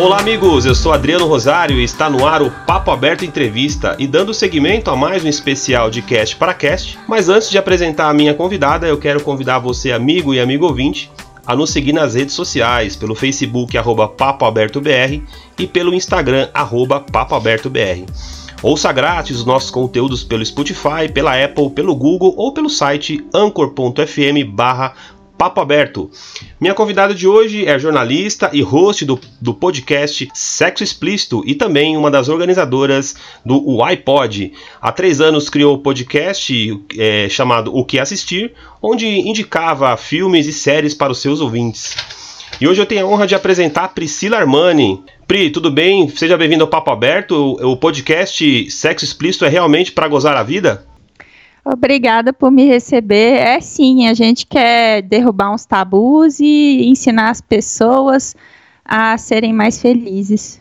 Olá, 0.00 0.18
amigos. 0.18 0.64
Eu 0.64 0.74
sou 0.74 0.94
Adriano 0.94 1.26
Rosário 1.26 1.78
e 1.78 1.84
está 1.84 2.08
no 2.08 2.26
ar 2.26 2.40
o 2.40 2.50
Papo 2.50 2.90
Aberto 2.90 3.22
Entrevista 3.22 3.96
e 3.98 4.06
dando 4.06 4.32
seguimento 4.32 4.90
a 4.90 4.96
mais 4.96 5.22
um 5.22 5.28
especial 5.28 5.90
de 5.90 6.00
Cast 6.00 6.36
para 6.36 6.54
Cast. 6.54 6.98
Mas 7.06 7.28
antes 7.28 7.50
de 7.50 7.58
apresentar 7.58 8.08
a 8.08 8.14
minha 8.14 8.32
convidada, 8.32 8.88
eu 8.88 8.96
quero 8.96 9.22
convidar 9.22 9.58
você, 9.58 9.92
amigo 9.92 10.32
e 10.32 10.40
amigo 10.40 10.64
ouvinte, 10.64 11.12
a 11.46 11.54
nos 11.54 11.68
seguir 11.68 11.92
nas 11.92 12.14
redes 12.14 12.34
sociais, 12.34 12.96
pelo 12.96 13.14
Facebook 13.14 13.76
arroba 13.76 14.08
Papo 14.08 14.46
Aberto 14.46 14.80
BR 14.80 15.20
e 15.58 15.66
pelo 15.66 15.92
Instagram 15.92 16.48
arroba 16.54 17.00
Papo 17.00 17.34
Aberto 17.34 17.68
BR. 17.68 18.06
Ouça 18.62 18.90
grátis 18.92 19.36
os 19.36 19.44
nossos 19.44 19.70
conteúdos 19.70 20.24
pelo 20.24 20.44
Spotify, 20.44 21.12
pela 21.12 21.32
Apple, 21.44 21.68
pelo 21.70 21.94
Google 21.94 22.32
ou 22.38 22.54
pelo 22.54 22.70
site 22.70 23.22
anchor.fm 23.34 24.48
barra 24.48 24.94
Papo 25.40 25.58
Aberto. 25.62 26.10
Minha 26.60 26.74
convidada 26.74 27.14
de 27.14 27.26
hoje 27.26 27.64
é 27.64 27.78
jornalista 27.78 28.50
e 28.52 28.60
host 28.60 29.06
do, 29.06 29.18
do 29.40 29.54
podcast 29.54 30.28
Sexo 30.34 30.84
Explícito 30.84 31.42
e 31.46 31.54
também 31.54 31.96
uma 31.96 32.10
das 32.10 32.28
organizadoras 32.28 33.16
do 33.42 33.82
iPod. 33.82 34.52
Há 34.82 34.92
três 34.92 35.18
anos 35.18 35.48
criou 35.48 35.76
o 35.76 35.78
podcast 35.78 36.78
é, 36.94 37.26
chamado 37.30 37.74
O 37.74 37.86
Que 37.86 37.98
Assistir, 37.98 38.52
onde 38.82 39.06
indicava 39.06 39.96
filmes 39.96 40.46
e 40.46 40.52
séries 40.52 40.92
para 40.92 41.10
os 41.10 41.22
seus 41.22 41.40
ouvintes. 41.40 41.96
E 42.60 42.68
hoje 42.68 42.82
eu 42.82 42.84
tenho 42.84 43.06
a 43.06 43.08
honra 43.08 43.26
de 43.26 43.34
apresentar 43.34 43.94
Priscila 43.94 44.36
Armani. 44.36 45.02
Pri, 45.26 45.48
tudo 45.48 45.70
bem? 45.70 46.06
Seja 46.10 46.36
bem-vindo 46.36 46.64
ao 46.64 46.68
Papo 46.68 46.90
Aberto. 46.90 47.56
O, 47.62 47.72
o 47.72 47.76
podcast 47.78 48.70
Sexo 48.70 49.06
Explícito 49.06 49.46
é 49.46 49.48
realmente 49.48 49.90
para 49.90 50.06
gozar 50.06 50.36
a 50.36 50.42
vida? 50.42 50.84
Obrigada 51.64 52.32
por 52.32 52.50
me 52.50 52.64
receber. 52.64 53.34
É 53.34 53.60
sim, 53.60 54.08
a 54.08 54.14
gente 54.14 54.46
quer 54.46 55.02
derrubar 55.02 55.52
uns 55.52 55.66
tabus 55.66 56.40
e 56.40 56.86
ensinar 56.86 57.30
as 57.30 57.40
pessoas 57.40 58.34
a 58.84 59.16
serem 59.18 59.52
mais 59.52 59.80
felizes. 59.80 60.60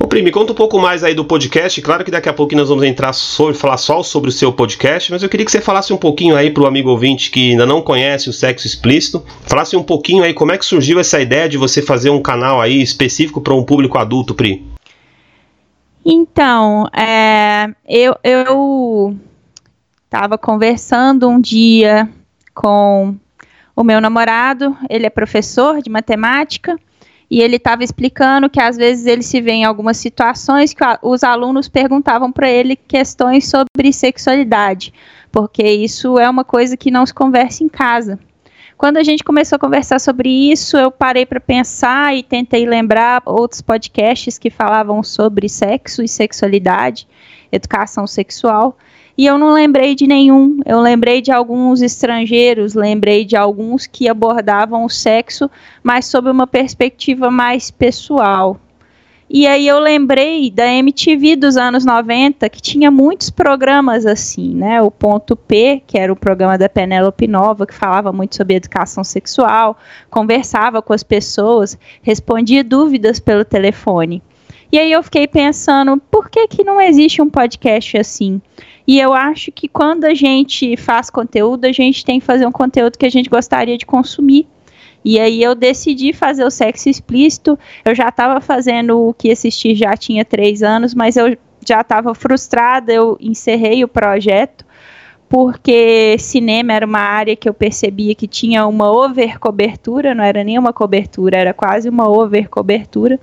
Ô, 0.00 0.06
Pri, 0.06 0.22
me 0.22 0.30
conta 0.30 0.52
um 0.52 0.54
pouco 0.54 0.78
mais 0.78 1.02
aí 1.02 1.12
do 1.12 1.24
podcast. 1.24 1.82
Claro 1.82 2.04
que 2.04 2.10
daqui 2.10 2.28
a 2.28 2.32
pouco 2.32 2.54
nós 2.54 2.68
vamos 2.68 2.84
entrar 2.84 3.12
sobre, 3.12 3.54
falar 3.54 3.76
só 3.76 4.00
sobre 4.04 4.30
o 4.30 4.32
seu 4.32 4.52
podcast, 4.52 5.10
mas 5.10 5.24
eu 5.24 5.28
queria 5.28 5.44
que 5.44 5.50
você 5.50 5.60
falasse 5.60 5.92
um 5.92 5.96
pouquinho 5.96 6.36
aí 6.36 6.52
para 6.52 6.62
o 6.62 6.66
amigo 6.66 6.88
ouvinte 6.88 7.32
que 7.32 7.50
ainda 7.50 7.66
não 7.66 7.82
conhece 7.82 8.28
o 8.28 8.32
sexo 8.32 8.64
explícito, 8.64 9.24
falasse 9.42 9.76
um 9.76 9.82
pouquinho 9.82 10.22
aí 10.22 10.32
como 10.32 10.52
é 10.52 10.58
que 10.58 10.64
surgiu 10.64 11.00
essa 11.00 11.20
ideia 11.20 11.48
de 11.48 11.56
você 11.56 11.82
fazer 11.82 12.10
um 12.10 12.22
canal 12.22 12.60
aí 12.60 12.80
específico 12.80 13.40
para 13.40 13.54
um 13.54 13.64
público 13.64 13.98
adulto, 13.98 14.36
Pri. 14.36 14.64
Então, 16.06 16.86
é, 16.96 17.68
eu, 17.88 18.16
eu 18.22 19.16
Estava 20.08 20.38
conversando 20.38 21.28
um 21.28 21.38
dia 21.38 22.08
com 22.54 23.14
o 23.76 23.84
meu 23.84 24.00
namorado, 24.00 24.74
ele 24.88 25.04
é 25.04 25.10
professor 25.10 25.82
de 25.82 25.90
matemática, 25.90 26.80
e 27.30 27.42
ele 27.42 27.56
estava 27.56 27.84
explicando 27.84 28.48
que 28.48 28.58
às 28.58 28.78
vezes 28.78 29.04
ele 29.04 29.22
se 29.22 29.38
vê 29.38 29.50
em 29.50 29.64
algumas 29.66 29.98
situações 29.98 30.72
que 30.72 30.82
os 31.02 31.22
alunos 31.22 31.68
perguntavam 31.68 32.32
para 32.32 32.48
ele 32.48 32.74
questões 32.74 33.50
sobre 33.50 33.92
sexualidade, 33.92 34.94
porque 35.30 35.62
isso 35.62 36.18
é 36.18 36.26
uma 36.26 36.42
coisa 36.42 36.74
que 36.74 36.90
não 36.90 37.04
se 37.04 37.12
conversa 37.12 37.62
em 37.62 37.68
casa. 37.68 38.18
Quando 38.78 38.96
a 38.96 39.02
gente 39.02 39.22
começou 39.22 39.56
a 39.56 39.58
conversar 39.58 39.98
sobre 39.98 40.30
isso, 40.30 40.78
eu 40.78 40.90
parei 40.90 41.26
para 41.26 41.38
pensar 41.38 42.16
e 42.16 42.22
tentei 42.22 42.64
lembrar 42.64 43.20
outros 43.26 43.60
podcasts 43.60 44.38
que 44.38 44.48
falavam 44.48 45.02
sobre 45.02 45.50
sexo 45.50 46.02
e 46.02 46.08
sexualidade, 46.08 47.06
educação 47.52 48.06
sexual. 48.06 48.78
E 49.18 49.26
eu 49.26 49.36
não 49.36 49.52
lembrei 49.52 49.96
de 49.96 50.06
nenhum. 50.06 50.60
Eu 50.64 50.80
lembrei 50.80 51.20
de 51.20 51.32
alguns 51.32 51.82
estrangeiros, 51.82 52.74
lembrei 52.74 53.24
de 53.24 53.34
alguns 53.34 53.84
que 53.84 54.08
abordavam 54.08 54.84
o 54.84 54.88
sexo, 54.88 55.50
mas 55.82 56.06
sob 56.06 56.30
uma 56.30 56.46
perspectiva 56.46 57.28
mais 57.28 57.68
pessoal. 57.68 58.60
E 59.28 59.44
aí 59.44 59.66
eu 59.66 59.80
lembrei 59.80 60.50
da 60.52 60.72
MTV 60.72 61.34
dos 61.34 61.56
anos 61.56 61.84
90, 61.84 62.48
que 62.48 62.62
tinha 62.62 62.92
muitos 62.92 63.28
programas 63.28 64.06
assim, 64.06 64.54
né? 64.54 64.80
O 64.80 64.90
Ponto 64.90 65.34
P, 65.34 65.82
que 65.84 65.98
era 65.98 66.12
o 66.12 66.16
programa 66.16 66.56
da 66.56 66.68
Penélope 66.68 67.26
Nova, 67.26 67.66
que 67.66 67.74
falava 67.74 68.12
muito 68.12 68.36
sobre 68.36 68.54
educação 68.54 69.02
sexual, 69.02 69.76
conversava 70.08 70.80
com 70.80 70.92
as 70.92 71.02
pessoas, 71.02 71.76
respondia 72.02 72.62
dúvidas 72.62 73.18
pelo 73.18 73.44
telefone. 73.44 74.22
E 74.70 74.78
aí 74.78 74.92
eu 74.92 75.02
fiquei 75.02 75.26
pensando, 75.26 76.00
por 76.10 76.30
que 76.30 76.46
que 76.46 76.62
não 76.62 76.80
existe 76.80 77.20
um 77.20 77.28
podcast 77.28 77.98
assim? 77.98 78.40
E 78.88 78.98
eu 78.98 79.12
acho 79.12 79.52
que 79.52 79.68
quando 79.68 80.06
a 80.06 80.14
gente 80.14 80.74
faz 80.78 81.10
conteúdo, 81.10 81.66
a 81.66 81.72
gente 81.72 82.02
tem 82.02 82.18
que 82.18 82.24
fazer 82.24 82.46
um 82.46 82.52
conteúdo 82.52 82.96
que 82.96 83.04
a 83.04 83.10
gente 83.10 83.28
gostaria 83.28 83.76
de 83.76 83.84
consumir. 83.84 84.46
E 85.04 85.20
aí 85.20 85.42
eu 85.42 85.54
decidi 85.54 86.14
fazer 86.14 86.42
o 86.42 86.50
sexo 86.50 86.88
explícito. 86.88 87.58
Eu 87.84 87.94
já 87.94 88.08
estava 88.08 88.40
fazendo 88.40 89.08
o 89.08 89.12
que 89.12 89.30
assistir 89.30 89.74
já 89.74 89.94
tinha 89.94 90.24
três 90.24 90.62
anos, 90.62 90.94
mas 90.94 91.18
eu 91.18 91.36
já 91.66 91.82
estava 91.82 92.14
frustrada. 92.14 92.90
Eu 92.90 93.18
encerrei 93.20 93.84
o 93.84 93.88
projeto 93.88 94.64
porque 95.28 96.16
cinema 96.18 96.72
era 96.72 96.86
uma 96.86 97.00
área 97.00 97.36
que 97.36 97.46
eu 97.46 97.52
percebia 97.52 98.14
que 98.14 98.26
tinha 98.26 98.66
uma 98.66 98.90
overcobertura, 98.90 100.14
não 100.14 100.24
era 100.24 100.42
nem 100.42 100.58
uma 100.58 100.72
cobertura, 100.72 101.36
era 101.36 101.52
quase 101.52 101.90
uma 101.90 102.08
overcobertura. 102.08 103.20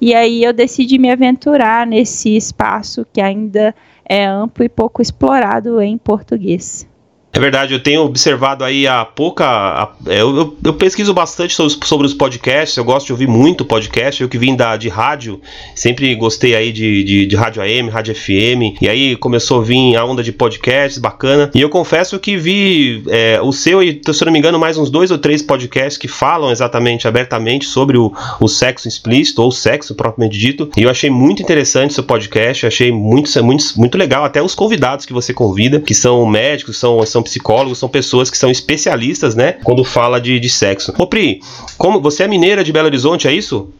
E 0.00 0.14
aí 0.14 0.44
eu 0.44 0.52
decidi 0.52 0.98
me 0.98 1.10
aventurar 1.10 1.84
nesse 1.84 2.36
espaço 2.36 3.04
que 3.12 3.20
ainda 3.20 3.74
é 4.10 4.26
amplo 4.26 4.64
e 4.64 4.68
pouco 4.68 5.00
explorado 5.00 5.80
em 5.80 5.96
português. 5.96 6.84
É 7.32 7.38
verdade, 7.38 7.72
eu 7.72 7.80
tenho 7.80 8.02
observado 8.02 8.64
aí 8.64 8.88
a 8.88 9.04
pouca. 9.04 9.46
A, 9.46 9.88
é, 10.06 10.20
eu, 10.20 10.36
eu, 10.36 10.56
eu, 10.64 10.74
pesquiso 10.74 11.14
bastante 11.14 11.54
sobre, 11.54 11.86
sobre, 11.86 12.06
os 12.06 12.12
podcasts, 12.12 12.76
eu 12.76 12.84
gosto 12.84 13.06
de 13.06 13.12
ouvir 13.12 13.28
muito 13.28 13.64
podcast. 13.64 14.20
Eu 14.20 14.28
que 14.28 14.36
vim 14.36 14.56
da, 14.56 14.76
de 14.76 14.88
rádio, 14.88 15.40
sempre 15.72 16.12
gostei 16.16 16.56
aí 16.56 16.72
de, 16.72 17.04
de, 17.04 17.26
de, 17.26 17.36
rádio 17.36 17.62
AM, 17.62 17.88
rádio 17.88 18.16
FM. 18.16 18.82
E 18.82 18.88
aí 18.88 19.14
começou 19.14 19.60
a 19.60 19.64
vir 19.64 19.96
a 19.96 20.04
onda 20.04 20.24
de 20.24 20.32
podcasts, 20.32 20.98
bacana. 20.98 21.50
E 21.54 21.60
eu 21.60 21.70
confesso 21.70 22.18
que 22.18 22.36
vi 22.36 23.04
é, 23.08 23.40
o 23.40 23.52
seu 23.52 23.80
e, 23.80 24.00
se 24.04 24.22
eu 24.22 24.26
não 24.26 24.32
me 24.32 24.38
engano, 24.38 24.58
mais 24.58 24.76
uns 24.76 24.90
dois 24.90 25.12
ou 25.12 25.18
três 25.18 25.40
podcasts 25.40 25.96
que 25.96 26.08
falam 26.08 26.50
exatamente, 26.50 27.06
abertamente 27.06 27.64
sobre 27.64 27.96
o, 27.96 28.12
o 28.40 28.48
sexo 28.48 28.88
explícito, 28.88 29.40
ou 29.40 29.52
sexo 29.52 29.94
propriamente 29.94 30.36
dito. 30.36 30.68
E 30.76 30.82
eu 30.82 30.90
achei 30.90 31.08
muito 31.08 31.40
interessante 31.40 31.94
seu 31.94 32.02
podcast, 32.02 32.66
achei 32.66 32.90
muito, 32.90 33.30
muito, 33.44 33.64
muito 33.76 33.96
legal. 33.96 34.24
Até 34.24 34.42
os 34.42 34.54
convidados 34.54 35.06
que 35.06 35.12
você 35.12 35.32
convida, 35.32 35.78
que 35.78 35.94
são 35.94 36.26
médicos, 36.26 36.76
são, 36.76 37.06
são 37.06 37.19
são 37.20 37.22
psicólogos, 37.22 37.78
são 37.78 37.88
pessoas 37.88 38.30
que 38.30 38.38
são 38.38 38.50
especialistas, 38.50 39.34
né? 39.34 39.52
Quando 39.52 39.84
fala 39.84 40.20
de, 40.20 40.40
de 40.40 40.48
sexo. 40.48 40.92
Ô 40.98 41.06
Pri, 41.06 41.40
como, 41.76 42.00
você 42.00 42.24
é 42.24 42.28
mineira 42.28 42.64
de 42.64 42.72
Belo 42.72 42.86
Horizonte, 42.86 43.28
é 43.28 43.32
isso? 43.32 43.72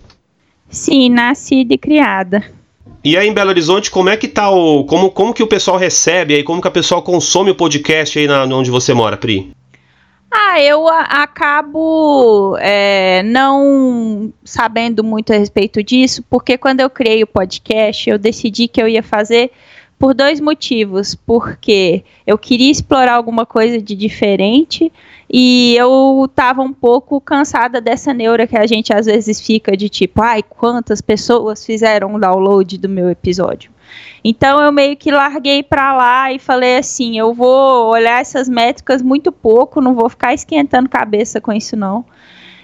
Sim, 0.69 1.09
nascida 1.09 1.75
e 1.75 1.79
criada. 1.79 2.45
E 3.03 3.17
aí 3.17 3.29
em 3.29 3.33
Belo 3.33 3.51
Horizonte, 3.51 3.91
como 3.91 4.11
é 4.11 4.17
que 4.17 4.29
tá 4.29 4.51
o. 4.51 4.85
Como, 4.85 5.11
como 5.11 5.33
que 5.33 5.43
o 5.43 5.47
pessoal 5.47 5.79
recebe 5.79 6.35
aí? 6.35 6.43
Como 6.43 6.61
que 6.61 6.69
o 6.69 6.71
pessoal 6.71 7.03
consome 7.03 7.51
o 7.51 7.55
podcast 7.55 8.19
aí 8.19 8.27
na, 8.27 8.45
onde 8.45 8.71
você 8.71 8.93
mora, 8.93 9.17
Pri? 9.17 9.53
Ah, 10.31 10.61
eu 10.61 10.87
acabo 10.87 12.57
é, 12.61 13.21
não 13.25 14.33
sabendo 14.45 15.03
muito 15.03 15.33
a 15.33 15.37
respeito 15.37 15.83
disso, 15.83 16.23
porque 16.31 16.57
quando 16.57 16.81
eu 16.81 16.89
criei 16.89 17.23
o 17.25 17.27
podcast, 17.27 18.09
eu 18.09 18.17
decidi 18.17 18.69
que 18.69 18.81
eu 18.81 18.87
ia 18.87 19.03
fazer 19.03 19.51
por 20.01 20.15
dois 20.15 20.41
motivos. 20.41 21.15
Porque 21.15 22.03
eu 22.27 22.39
queria 22.39 22.73
explorar 22.73 23.13
alguma 23.13 23.45
coisa 23.45 23.81
de 23.81 23.95
diferente 23.95 24.91
e 25.31 25.77
eu 25.77 26.25
estava 26.25 26.63
um 26.63 26.73
pouco 26.73 27.21
cansada 27.21 27.81
dessa 27.81 28.13
neura 28.15 28.47
que 28.47 28.57
a 28.57 28.67
gente 28.67 28.93
às 28.93 29.05
vezes 29.05 29.41
fica 29.41 29.77
de 29.77 29.91
tipo, 29.91 30.23
ai, 30.23 30.43
quantas 30.43 31.03
pessoas 31.03 31.65
fizeram 31.65 32.15
o 32.15 32.19
download 32.19 32.79
do 32.79 32.89
meu 32.89 33.11
episódio. 33.11 33.71
Então 34.25 34.61
eu 34.63 34.73
meio 34.73 34.97
que 34.97 35.11
larguei 35.11 35.63
para 35.63 35.95
lá 35.95 36.33
e 36.33 36.39
falei 36.39 36.79
assim, 36.79 37.19
eu 37.19 37.35
vou 37.35 37.91
olhar 37.91 38.21
essas 38.21 38.49
métricas 38.49 39.03
muito 39.03 39.31
pouco, 39.31 39.81
não 39.81 39.95
vou 39.95 40.09
ficar 40.09 40.33
esquentando 40.33 40.89
cabeça 40.89 41.41
com 41.41 41.53
isso 41.53 41.77
não. 41.77 42.05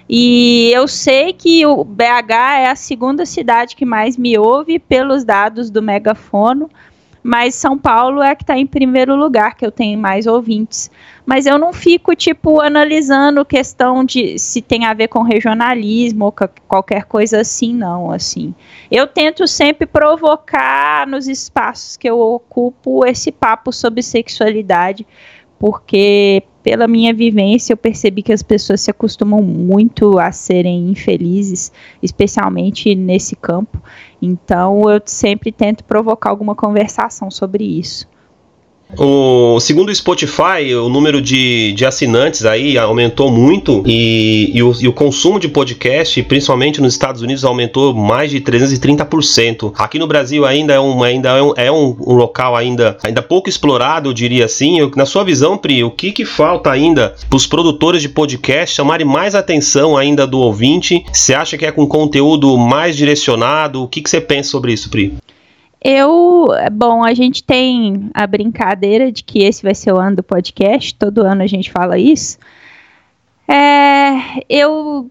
E 0.09 0.71
eu 0.73 0.87
sei 0.87 1.33
que 1.33 1.65
o 1.65 1.83
BH 1.83 2.31
é 2.31 2.69
a 2.69 2.75
segunda 2.75 3.25
cidade 3.25 3.75
que 3.75 3.85
mais 3.85 4.17
me 4.17 4.37
ouve 4.37 4.79
pelos 4.79 5.25
dados 5.25 5.69
do 5.69 5.81
megafono 5.81 6.69
mas 7.27 7.55
São 7.55 7.77
Paulo 7.77 8.23
é 8.23 8.33
que 8.33 8.43
está 8.43 8.57
em 8.57 8.65
primeiro 8.65 9.13
lugar, 9.13 9.57
que 9.57 9.65
eu 9.65 9.71
tenho 9.71 9.99
mais 9.99 10.25
ouvintes. 10.25 10.89
Mas 11.25 11.45
eu 11.45 11.57
não 11.57 11.73
fico, 11.73 12.15
tipo, 12.15 12.61
analisando 12.61 13.43
questão 13.43 14.05
de 14.05 14.39
se 14.39 14.61
tem 14.61 14.85
a 14.85 14.93
ver 14.93 15.09
com 15.09 15.23
regionalismo 15.23 16.23
ou 16.23 16.33
qualquer 16.69 17.03
coisa 17.03 17.41
assim, 17.41 17.73
não, 17.73 18.11
assim. 18.11 18.55
Eu 18.89 19.05
tento 19.07 19.45
sempre 19.45 19.85
provocar 19.85 21.05
nos 21.05 21.27
espaços 21.27 21.97
que 21.97 22.09
eu 22.09 22.17
ocupo 22.17 23.05
esse 23.05 23.29
papo 23.29 23.73
sobre 23.73 24.01
sexualidade, 24.01 25.05
porque 25.59 26.43
pela 26.63 26.87
minha 26.87 27.13
vivência 27.13 27.73
eu 27.73 27.77
percebi 27.77 28.21
que 28.21 28.31
as 28.31 28.43
pessoas 28.43 28.79
se 28.79 28.89
acostumam 28.91 29.41
muito 29.41 30.17
a 30.17 30.31
serem 30.31 30.89
infelizes, 30.89 31.73
especialmente 32.01 32.95
nesse 32.95 33.35
campo. 33.35 33.81
Então 34.21 34.89
eu 34.89 35.01
sempre 35.05 35.51
tento 35.51 35.83
provocar 35.83 36.29
alguma 36.29 36.55
conversação 36.55 37.29
sobre 37.29 37.63
isso. 37.63 38.07
O 38.95 39.59
segundo 39.59 39.89
o 39.89 39.95
Spotify, 39.95 40.73
o 40.73 40.87
número 40.87 41.21
de, 41.21 41.73
de 41.73 41.85
assinantes 41.85 42.45
aí 42.45 42.77
aumentou 42.77 43.29
muito 43.29 43.83
e, 43.85 44.51
e, 44.53 44.63
o, 44.63 44.71
e 44.79 44.87
o 44.87 44.93
consumo 44.93 45.39
de 45.39 45.49
podcast, 45.49 46.21
principalmente 46.23 46.79
nos 46.79 46.93
Estados 46.93 47.21
Unidos, 47.21 47.43
aumentou 47.43 47.93
mais 47.93 48.31
de 48.31 48.39
330%. 48.39 49.73
Aqui 49.77 49.99
no 49.99 50.07
Brasil 50.07 50.45
ainda 50.45 50.73
é 50.73 50.79
um, 50.79 51.03
ainda 51.03 51.29
é 51.29 51.41
um, 51.41 51.53
é 51.57 51.71
um, 51.71 51.97
um 51.99 52.13
local 52.13 52.55
ainda, 52.55 52.97
ainda 53.03 53.21
pouco 53.21 53.49
explorado, 53.49 54.09
eu 54.09 54.13
diria 54.13 54.45
assim. 54.45 54.79
Eu, 54.79 54.89
na 54.95 55.05
sua 55.05 55.23
visão, 55.23 55.57
Pri, 55.57 55.83
o 55.83 55.91
que, 55.91 56.11
que 56.11 56.23
falta 56.23 56.71
ainda 56.71 57.13
para 57.29 57.37
os 57.37 57.45
produtores 57.45 58.01
de 58.01 58.09
podcast 58.09 58.75
chamarem 58.75 59.05
mais 59.05 59.35
atenção 59.35 59.97
ainda 59.97 60.25
do 60.25 60.39
ouvinte? 60.39 61.03
Você 61.11 61.33
acha 61.33 61.57
que 61.57 61.65
é 61.65 61.71
com 61.71 61.85
conteúdo 61.85 62.57
mais 62.57 62.95
direcionado? 62.95 63.83
O 63.83 63.87
que, 63.87 64.01
que 64.01 64.09
você 64.09 64.21
pensa 64.21 64.49
sobre 64.49 64.71
isso, 64.71 64.89
Pri? 64.89 65.17
Eu, 65.89 66.49
bom, 66.73 67.01
a 67.01 67.13
gente 67.13 67.41
tem 67.41 68.11
a 68.13 68.27
brincadeira 68.27 69.09
de 69.09 69.23
que 69.23 69.39
esse 69.39 69.63
vai 69.63 69.73
ser 69.73 69.93
o 69.93 69.97
ano 69.97 70.17
do 70.17 70.23
podcast, 70.23 70.93
todo 70.93 71.21
ano 71.21 71.41
a 71.41 71.47
gente 71.47 71.71
fala 71.71 71.97
isso. 71.97 72.37
É, 73.47 74.43
eu 74.49 75.09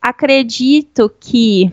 acredito 0.00 1.10
que 1.18 1.72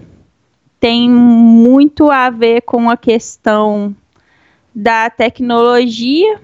tem 0.79 1.07
muito 1.07 2.09
a 2.09 2.31
ver 2.31 2.63
com 2.63 2.89
a 2.89 2.97
questão 2.97 3.95
da 4.73 5.11
tecnologia. 5.11 6.41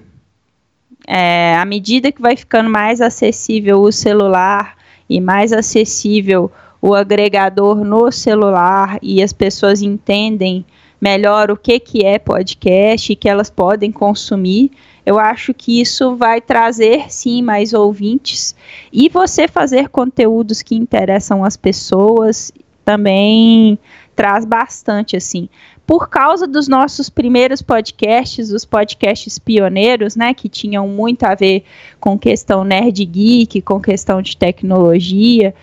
É, 1.08 1.56
à 1.56 1.64
medida 1.64 2.12
que 2.12 2.22
vai 2.22 2.36
ficando 2.36 2.70
mais 2.70 3.00
acessível 3.00 3.80
o 3.80 3.90
celular 3.90 4.76
e 5.08 5.20
mais 5.20 5.52
acessível 5.52 6.52
o 6.80 6.94
agregador 6.94 7.84
no 7.84 8.12
celular 8.12 8.96
e 9.02 9.20
as 9.20 9.32
pessoas 9.32 9.82
entendem 9.82 10.64
melhor 11.00 11.50
o 11.50 11.56
que, 11.56 11.80
que 11.80 12.04
é 12.04 12.18
podcast 12.18 13.12
e 13.12 13.16
que 13.16 13.28
elas 13.28 13.48
podem 13.48 13.90
consumir. 13.90 14.70
Eu 15.04 15.18
acho 15.18 15.54
que 15.54 15.80
isso 15.80 16.14
vai 16.14 16.40
trazer 16.40 17.10
sim 17.10 17.42
mais 17.42 17.72
ouvintes 17.72 18.54
e 18.92 19.08
você 19.08 19.48
fazer 19.48 19.88
conteúdos 19.88 20.62
que 20.62 20.74
interessam 20.74 21.42
as 21.42 21.56
pessoas 21.56 22.52
também 22.84 23.78
traz 24.14 24.44
bastante 24.44 25.16
assim. 25.16 25.48
Por 25.86 26.08
causa 26.08 26.46
dos 26.46 26.68
nossos 26.68 27.08
primeiros 27.08 27.62
podcasts, 27.62 28.52
os 28.52 28.64
podcasts 28.64 29.38
pioneiros, 29.38 30.14
né, 30.14 30.34
que 30.34 30.48
tinham 30.48 30.86
muito 30.86 31.24
a 31.24 31.34
ver 31.34 31.64
com 31.98 32.18
questão 32.18 32.62
nerd 32.62 33.04
geek, 33.04 33.62
com 33.62 33.80
questão 33.80 34.20
de 34.22 34.36
tecnologia, 34.36 35.54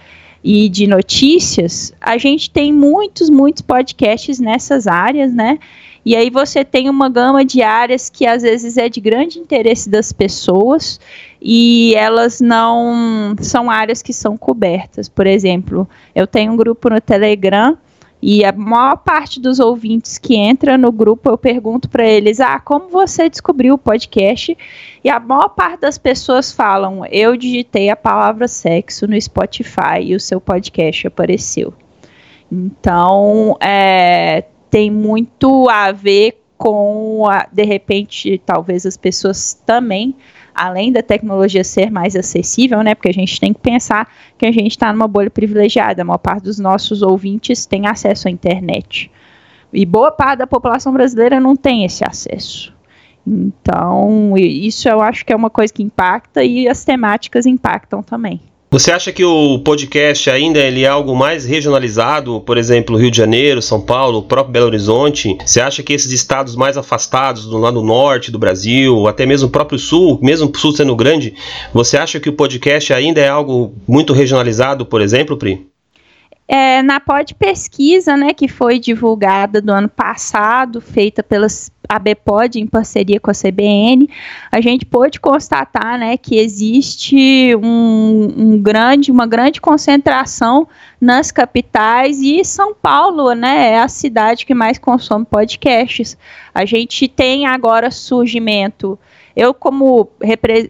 e 0.50 0.70
de 0.70 0.88
notícias, 0.88 1.92
a 2.00 2.18
gente 2.18 2.50
tem 2.50 2.72
muitos, 2.72 3.30
muitos 3.30 3.62
podcasts 3.62 4.40
nessas 4.40 4.88
áreas, 4.88 5.34
né? 5.34 5.60
E 6.06 6.16
aí 6.16 6.30
você 6.30 6.64
tem 6.64 6.90
uma 6.90 7.10
gama 7.10 7.44
de 7.44 7.62
áreas 7.62 8.10
que 8.10 8.26
às 8.26 8.44
vezes 8.44 8.78
é 8.78 8.88
de 8.88 9.02
grande 9.02 9.40
interesse 9.40 9.90
das 9.90 10.14
pessoas 10.14 11.02
e 11.42 11.94
elas 11.98 12.40
não 12.40 13.36
são 13.42 13.70
áreas 13.70 14.02
que 14.02 14.14
são 14.14 14.38
cobertas. 14.38 15.10
Por 15.10 15.28
exemplo, 15.28 15.86
eu 16.16 16.26
tenho 16.26 16.54
um 16.54 16.56
grupo 16.56 16.90
no 16.90 17.02
Telegram 17.02 17.78
e 18.30 18.44
a 18.44 18.52
maior 18.52 18.98
parte 18.98 19.40
dos 19.40 19.58
ouvintes 19.58 20.18
que 20.18 20.36
entra 20.36 20.78
no 20.78 20.92
grupo, 20.92 21.30
eu 21.30 21.38
pergunto 21.38 21.88
para 21.88 22.06
eles: 22.06 22.42
"Ah, 22.42 22.60
como 22.60 22.90
você 22.90 23.30
descobriu 23.30 23.76
o 23.76 23.78
podcast?" 23.78 24.58
E 25.02 25.10
a 25.10 25.18
maior 25.18 25.48
parte 25.48 25.80
das 25.80 25.98
pessoas 25.98 26.52
falam: 26.52 27.06
"Eu 27.10 27.38
digitei 27.38 27.90
a 27.90 27.96
palavra 27.96 28.46
sexo 28.50 29.08
no 29.08 29.20
Spotify 29.22 30.02
e 30.02 30.14
o 30.14 30.20
seu 30.20 30.42
podcast 30.42 31.08
apareceu." 31.08 31.74
Então, 32.52 33.56
é, 33.62 34.44
tem 34.70 34.92
muito 34.92 35.70
a 35.70 35.94
ver 35.94 36.44
com, 36.58 37.26
a, 37.30 37.48
de 37.50 37.64
repente, 37.64 38.42
talvez 38.46 38.86
as 38.86 38.98
pessoas 38.98 39.54
também 39.66 40.14
além 40.58 40.92
da 40.92 41.04
tecnologia 41.04 41.64
ser 41.64 41.92
mais 41.92 42.16
acessível, 42.16 42.82
né? 42.82 42.96
Porque 42.96 43.10
a 43.10 43.14
gente 43.14 43.40
tem 43.40 43.54
que 43.54 43.60
pensar 43.60 44.12
que 44.38 44.46
a 44.46 44.52
gente 44.52 44.72
está 44.72 44.92
numa 44.92 45.08
bolha 45.08 45.30
privilegiada. 45.30 46.02
A 46.02 46.06
maior 46.06 46.18
parte 46.18 46.44
dos 46.44 46.58
nossos 46.58 47.02
ouvintes 47.02 47.66
tem 47.66 47.88
acesso 47.88 48.28
à 48.28 48.32
internet. 48.32 49.12
E 49.72 49.86
boa 49.86 50.12
parte 50.12 50.40
da 50.40 50.48
população 50.48 50.92
brasileira 50.92 51.40
não 51.40 51.56
tem 51.56 51.86
esse 51.86 52.04
acesso. 52.04 52.76
Então, 53.26 54.38
isso 54.38 54.88
eu 54.88 55.02
acho 55.02 55.26
que 55.26 55.34
é 55.34 55.36
uma 55.36 55.50
coisa 55.50 55.72
que 55.74 55.84
impacta 55.84 56.44
e 56.44 56.68
as 56.68 56.84
temáticas 56.84 57.46
impactam 57.46 58.02
também. 58.02 58.42
Você 58.70 58.92
acha 58.92 59.14
que 59.14 59.24
o 59.24 59.60
podcast 59.60 60.30
ainda 60.30 60.60
ele 60.60 60.84
é 60.84 60.88
algo 60.90 61.16
mais 61.16 61.46
regionalizado, 61.46 62.42
por 62.42 62.58
exemplo, 62.58 62.98
Rio 62.98 63.10
de 63.10 63.16
Janeiro, 63.16 63.62
São 63.62 63.80
Paulo, 63.80 64.20
o 64.20 64.24
próprio 64.24 64.52
Belo 64.52 64.66
Horizonte? 64.66 65.38
Você 65.46 65.62
acha 65.62 65.82
que 65.82 65.94
esses 65.94 66.12
estados 66.12 66.54
mais 66.54 66.76
afastados, 66.76 67.46
do 67.46 67.58
lado 67.58 67.82
norte 67.82 68.30
do 68.30 68.38
Brasil, 68.38 69.08
até 69.08 69.26
mesmo 69.26 69.48
o 69.48 69.52
próprio 69.52 69.80
sul, 69.80 70.20
mesmo 70.22 70.52
o 70.54 70.58
sul 70.58 70.74
sendo 70.74 70.94
grande, 70.98 71.34
você 71.74 71.96
acha 71.98 72.20
que 72.20 72.28
o 72.28 72.34
podcast 72.34 72.94
ainda 72.94 73.22
é 73.22 73.30
algo 73.30 73.74
muito 73.88 74.12
regionalizado, 74.12 74.86
por 74.86 75.00
exemplo, 75.00 75.38
Pri? 75.38 75.66
É, 76.46 76.82
na 76.82 77.00
pod 77.00 77.36
pesquisa, 77.36 78.18
né, 78.18 78.34
que 78.34 78.50
foi 78.50 78.80
divulgada 78.80 79.62
do 79.62 79.72
ano 79.72 79.90
passado, 79.90 80.82
feita 80.82 81.24
pelas 81.24 81.72
a 81.88 82.00
BPOD 82.00 82.60
em 82.60 82.68
parceria 82.68 83.20
com 83.20 83.32
a 83.32 83.34
CBN, 83.34 84.10
a 84.52 84.60
gente 84.60 84.86
pôde 84.86 85.20
constatar, 85.20 85.98
né, 85.98 86.18
que 86.18 86.38
existe 86.38 87.56
um, 87.56 88.34
um, 88.38 88.62
grande, 88.62 89.12
uma 89.12 89.26
grande 89.26 89.62
concentração 89.62 90.68
nas 91.00 91.32
capitais 91.32 92.20
e 92.20 92.44
São 92.44 92.74
Paulo, 92.74 93.34
né, 93.34 93.74
é 93.74 93.80
a 93.80 93.88
cidade 93.88 94.46
que 94.46 94.54
mais 94.54 94.78
consome 94.78 95.26
podcasts. 95.26 96.18
A 96.54 96.66
gente 96.66 97.08
tem 97.08 97.46
agora 97.46 97.92
surgimento 97.92 99.00
eu, 99.38 99.54
como 99.54 100.10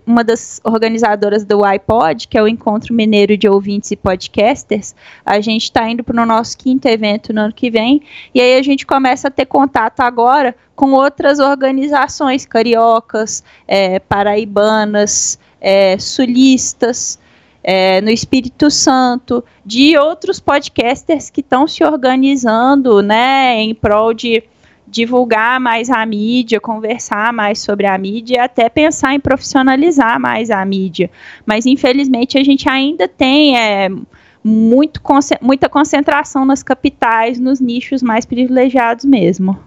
uma 0.06 0.26
das 0.26 0.60
organizadoras 0.62 1.46
do 1.46 1.64
iPod, 1.64 2.28
que 2.28 2.38
é 2.38 2.44
o 2.44 2.50
Encontro 2.50 2.94
Mineiro 2.94 3.38
de 3.38 3.48
Ouvintes 3.48 3.92
e 3.92 3.96
Podcasters, 3.96 4.94
a 5.26 5.40
gente 5.40 5.64
está 5.64 5.90
indo 5.90 6.04
para 6.04 6.22
o 6.22 6.26
nosso 6.26 6.58
quinto 6.58 6.86
evento 6.86 7.32
no 7.32 7.40
ano 7.40 7.54
que 7.54 7.72
vem, 7.72 8.02
e 8.36 8.42
aí 8.42 8.60
a 8.60 8.62
gente 8.62 8.86
começa 8.86 9.30
a 9.30 9.32
ter 9.32 9.46
contato 9.46 10.02
agora 10.02 10.54
com 10.76 10.92
outras 10.92 11.40
organizações 11.40 12.46
cariocas, 12.46 13.42
é, 13.66 14.00
paraibanas, 14.00 15.40
é, 15.62 15.98
sulistas, 15.98 17.18
é, 17.64 18.02
no 18.02 18.10
Espírito 18.10 18.70
Santo, 18.70 19.46
de 19.66 19.98
outros 19.98 20.42
podcasters 20.42 21.30
que 21.30 21.40
estão 21.40 21.70
se 21.70 21.86
organizando 21.86 23.02
né, 23.02 23.62
em 23.62 23.74
prol 23.74 24.14
de 24.14 24.44
divulgar 24.88 25.60
mais 25.60 25.90
a 25.90 26.06
mídia, 26.06 26.60
conversar 26.60 27.34
mais 27.34 27.60
sobre 27.60 27.86
a 27.86 27.98
mídia, 27.98 28.44
até 28.44 28.70
pensar 28.70 29.14
em 29.14 29.20
profissionalizar 29.20 30.20
mais 30.20 30.50
a 30.50 30.64
mídia. 30.66 31.10
Mas 31.46 31.66
infelizmente 31.66 32.38
a 32.38 32.44
gente 32.44 32.70
ainda 32.70 33.08
tem 33.08 33.58
é, 33.58 33.90
muito, 34.44 35.02
muita 35.42 35.68
concentração 35.68 36.46
nas 36.46 36.64
capitais, 36.64 37.40
nos 37.40 37.60
nichos 37.60 38.02
mais 38.02 38.26
privilegiados 38.26 39.04
mesmo. 39.04 39.60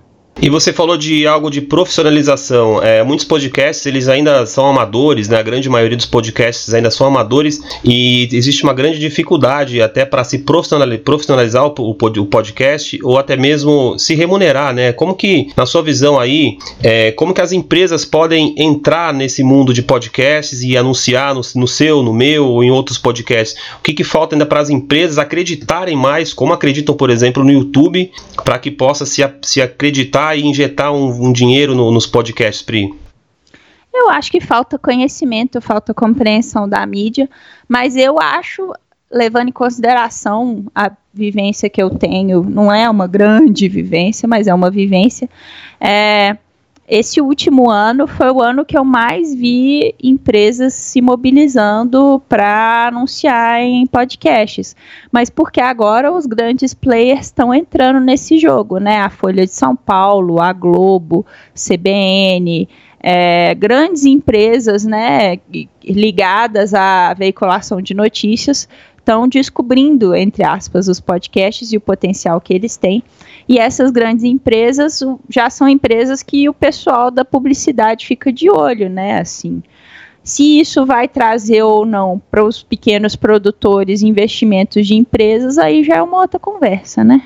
E 0.43 0.49
você 0.49 0.73
falou 0.73 0.97
de 0.97 1.27
algo 1.27 1.51
de 1.51 1.61
profissionalização. 1.61 2.83
É, 2.83 3.03
muitos 3.03 3.27
podcasts 3.27 3.85
eles 3.85 4.09
ainda 4.09 4.47
são 4.47 4.67
amadores, 4.67 5.29
né? 5.29 5.39
A 5.39 5.43
grande 5.43 5.69
maioria 5.69 5.97
dos 5.97 6.07
podcasts 6.07 6.73
ainda 6.73 6.91
são 6.91 7.07
amadores 7.07 7.61
e 7.85 8.27
existe 8.33 8.63
uma 8.63 8.73
grande 8.73 8.99
dificuldade 8.99 9.83
até 9.83 10.07
para 10.07 10.25
se 10.25 10.39
profissionalizar 10.39 11.67
o, 11.67 11.95
podcast 11.95 12.99
ou 13.03 13.19
até 13.19 13.37
mesmo 13.37 13.99
se 13.99 14.15
remunerar, 14.15 14.73
né? 14.73 14.93
Como 14.93 15.15
que, 15.15 15.49
na 15.55 15.67
sua 15.67 15.83
visão 15.83 16.19
aí, 16.19 16.57
é, 16.83 17.13
como 17.13 17.35
que 17.35 17.43
as 17.43 17.53
empresas 17.53 18.07
podem 18.07 18.55
entrar 18.57 19.13
nesse 19.13 19.43
mundo 19.43 19.75
de 19.75 19.83
podcasts 19.83 20.63
e 20.63 20.75
anunciar 20.75 21.35
no, 21.35 21.43
no 21.55 21.69
seu, 21.69 22.03
no 22.03 22.15
meu 22.15 22.47
ou 22.47 22.65
em 22.65 22.71
outros 22.71 22.97
podcasts? 22.97 23.61
O 23.79 23.83
que, 23.83 23.93
que 23.93 24.05
falta 24.05 24.35
ainda 24.35 24.47
para 24.47 24.61
as 24.61 24.71
empresas 24.71 25.19
acreditarem 25.19 25.97
mais, 25.97 26.33
como 26.33 26.55
acreditam, 26.55 26.95
por 26.95 27.11
exemplo, 27.11 27.45
no 27.45 27.53
YouTube, 27.53 28.11
para 28.43 28.59
que 28.59 28.71
possa 28.71 29.05
se, 29.05 29.23
se 29.43 29.61
acreditar 29.61 30.30
e 30.37 30.45
injetar 30.45 30.93
um, 30.93 31.29
um 31.29 31.33
dinheiro 31.33 31.75
no, 31.75 31.91
nos 31.91 32.07
podcasts, 32.07 32.63
Pri? 32.63 32.95
Eu 33.93 34.09
acho 34.09 34.31
que 34.31 34.41
falta 34.41 34.79
conhecimento, 34.79 35.61
falta 35.61 35.93
compreensão 35.93 36.69
da 36.69 36.85
mídia, 36.87 37.29
mas 37.69 37.97
eu 37.97 38.19
acho, 38.21 38.73
levando 39.11 39.49
em 39.49 39.53
consideração 39.53 40.65
a 40.75 40.91
vivência 41.13 41.69
que 41.69 41.83
eu 41.83 41.91
tenho, 41.91 42.43
não 42.43 42.73
é 42.73 42.89
uma 42.89 43.07
grande 43.07 43.69
vivência, 43.69 44.29
mas 44.29 44.47
é 44.47 44.55
uma 44.55 44.71
vivência. 44.71 45.29
É, 45.81 46.37
esse 46.91 47.21
último 47.21 47.71
ano 47.71 48.09
foi 48.09 48.31
o 48.33 48.43
ano 48.43 48.65
que 48.65 48.77
eu 48.77 48.85
mais 48.85 49.33
vi 49.33 49.95
empresas 50.03 50.75
se 50.75 51.01
mobilizando 51.01 52.21
para 52.29 52.89
anunciar 52.89 53.61
em 53.61 53.87
podcasts. 53.87 54.75
Mas 55.13 55.31
porque 55.31 55.61
agora 55.61 56.13
os 56.13 56.27
grandes 56.27 56.75
players 56.75 57.27
estão 57.27 57.55
entrando 57.55 58.01
nesse 58.01 58.39
jogo, 58.39 58.79
né? 58.79 58.99
A 58.99 59.09
Folha 59.09 59.47
de 59.47 59.53
São 59.53 59.77
Paulo, 59.77 60.41
a 60.41 60.53
Globo, 60.53 61.25
CBN, 61.55 62.69
é, 63.03 63.55
grandes 63.55 64.05
empresas, 64.05 64.85
né, 64.85 65.39
ligadas 65.83 66.75
à 66.75 67.15
veiculação 67.15 67.81
de 67.81 67.95
notícias 67.95 68.69
estão 69.11 69.27
descobrindo, 69.27 70.15
entre 70.15 70.45
aspas, 70.45 70.87
os 70.87 71.01
podcasts 71.01 71.73
e 71.73 71.77
o 71.77 71.81
potencial 71.81 72.41
que 72.41 72.55
eles 72.55 72.77
têm. 72.77 73.03
E 73.49 73.59
essas 73.59 73.91
grandes 73.91 74.23
empresas 74.23 75.01
já 75.29 75.51
são 75.51 75.69
empresas 75.69 76.23
que 76.23 76.49
o 76.49 76.55
pessoal 76.55 77.11
da 77.11 77.25
publicidade 77.25 78.07
fica 78.07 78.33
de 78.33 78.49
olho, 78.49 78.89
né? 78.89 79.19
Assim, 79.19 79.61
se 80.23 80.61
isso 80.61 80.87
vai 80.87 81.09
trazer 81.09 81.63
ou 81.63 81.85
não 81.85 82.23
para 82.31 82.45
os 82.45 82.63
pequenos 82.63 83.17
produtores 83.17 84.01
investimentos 84.01 84.87
de 84.87 84.95
empresas, 84.95 85.59
aí 85.59 85.83
já 85.83 85.97
é 85.97 86.03
uma 86.03 86.21
outra 86.21 86.39
conversa, 86.39 87.03
né? 87.03 87.21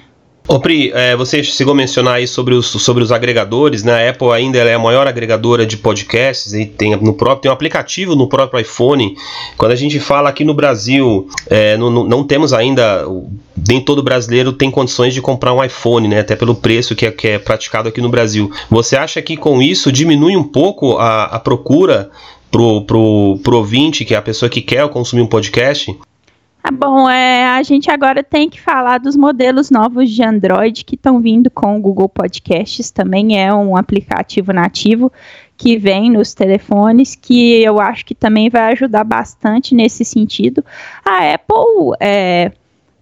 Ô 0.46 0.60
Pri, 0.60 0.92
é, 0.92 1.16
você 1.16 1.42
chegou 1.42 1.72
a 1.72 1.74
mencionar 1.74 2.16
aí 2.16 2.28
sobre 2.28 2.52
os, 2.52 2.66
sobre 2.66 3.02
os 3.02 3.10
agregadores, 3.10 3.82
né? 3.82 4.06
A 4.06 4.10
Apple 4.10 4.30
ainda 4.30 4.58
é 4.58 4.74
a 4.74 4.78
maior 4.78 5.06
agregadora 5.06 5.64
de 5.64 5.78
podcasts 5.78 6.52
e 6.52 6.66
tem, 6.66 6.94
no 6.96 7.14
próprio, 7.14 7.40
tem 7.40 7.50
um 7.50 7.54
aplicativo 7.54 8.14
no 8.14 8.28
próprio 8.28 8.60
iPhone. 8.60 9.16
Quando 9.56 9.72
a 9.72 9.74
gente 9.74 9.98
fala 9.98 10.28
aqui 10.28 10.44
no 10.44 10.52
Brasil, 10.52 11.26
é, 11.48 11.78
no, 11.78 11.88
no, 11.88 12.04
não 12.04 12.22
temos 12.22 12.52
ainda, 12.52 13.06
nem 13.66 13.80
todo 13.80 14.02
brasileiro 14.02 14.52
tem 14.52 14.70
condições 14.70 15.14
de 15.14 15.22
comprar 15.22 15.54
um 15.54 15.64
iPhone, 15.64 16.08
né? 16.08 16.20
Até 16.20 16.36
pelo 16.36 16.54
preço 16.54 16.94
que 16.94 17.06
é, 17.06 17.10
que 17.10 17.26
é 17.26 17.38
praticado 17.38 17.88
aqui 17.88 18.02
no 18.02 18.10
Brasil. 18.10 18.52
Você 18.68 18.98
acha 18.98 19.22
que 19.22 19.38
com 19.38 19.62
isso 19.62 19.90
diminui 19.90 20.36
um 20.36 20.44
pouco 20.44 20.98
a, 20.98 21.24
a 21.24 21.40
procura 21.40 22.10
pro, 22.50 22.82
pro, 22.82 23.40
pro 23.42 23.56
ouvinte, 23.56 24.04
que 24.04 24.14
é 24.14 24.18
a 24.18 24.22
pessoa 24.22 24.50
que 24.50 24.60
quer 24.60 24.86
consumir 24.90 25.22
um 25.22 25.26
podcast? 25.26 25.96
Ah, 26.66 26.70
bom, 26.70 27.10
é, 27.10 27.44
a 27.44 27.62
gente 27.62 27.90
agora 27.90 28.24
tem 28.24 28.48
que 28.48 28.58
falar 28.58 28.96
dos 28.96 29.14
modelos 29.14 29.70
novos 29.70 30.10
de 30.10 30.24
Android 30.24 30.82
que 30.82 30.94
estão 30.94 31.20
vindo 31.20 31.50
com 31.50 31.76
o 31.76 31.80
Google 31.80 32.08
Podcasts. 32.08 32.90
Também 32.90 33.38
é 33.38 33.52
um 33.52 33.76
aplicativo 33.76 34.50
nativo 34.50 35.12
que 35.58 35.76
vem 35.76 36.10
nos 36.10 36.32
telefones, 36.32 37.14
que 37.14 37.62
eu 37.62 37.78
acho 37.78 38.06
que 38.06 38.14
também 38.14 38.48
vai 38.48 38.72
ajudar 38.72 39.04
bastante 39.04 39.74
nesse 39.74 40.06
sentido. 40.06 40.64
A 41.04 41.34
Apple 41.34 41.98
é, 42.00 42.50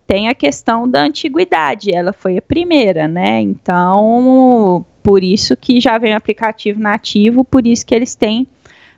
tem 0.09 0.29
a 0.29 0.35
questão 0.35 0.89
da 0.89 1.05
antiguidade, 1.05 1.95
ela 1.95 2.13
foi 2.13 2.39
a 2.39 2.43
primeira, 2.43 3.07
né? 3.07 3.41
Então, 3.41 4.85
por 5.05 5.23
isso 5.23 5.57
que 5.57 5.81
já 5.81 5.99
vem 5.99 6.15
o 6.15 6.17
aplicativo 6.17 6.81
nativo, 6.81 7.45
por 7.45 7.65
isso 7.65 7.87
que 7.87 7.95
eles 7.95 8.17
têm 8.17 8.45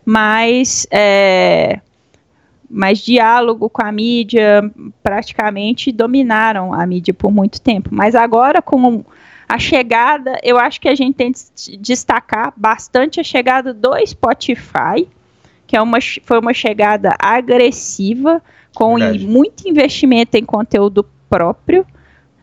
mais. 0.06 0.86
É, 0.90 1.80
mais 2.70 2.98
diálogo 2.98 3.68
com 3.68 3.84
a 3.84 3.92
mídia, 3.92 4.70
praticamente 5.02 5.92
dominaram 5.92 6.72
a 6.72 6.86
mídia 6.86 7.14
por 7.14 7.30
muito 7.30 7.60
tempo. 7.60 7.90
Mas 7.92 8.14
agora, 8.14 8.62
com 8.62 9.04
a 9.48 9.58
chegada, 9.58 10.38
eu 10.42 10.58
acho 10.58 10.80
que 10.80 10.88
a 10.88 10.94
gente 10.94 11.14
tem 11.14 11.32
que 11.32 11.76
destacar 11.76 12.52
bastante 12.56 13.20
a 13.20 13.24
chegada 13.24 13.72
do 13.72 13.94
Spotify, 14.06 15.06
que 15.66 15.76
é 15.76 15.82
uma, 15.82 15.98
foi 16.22 16.38
uma 16.38 16.54
chegada 16.54 17.14
agressiva, 17.18 18.42
com 18.74 18.98
muito 19.20 19.68
investimento 19.68 20.36
em 20.36 20.44
conteúdo 20.44 21.06
próprio. 21.28 21.86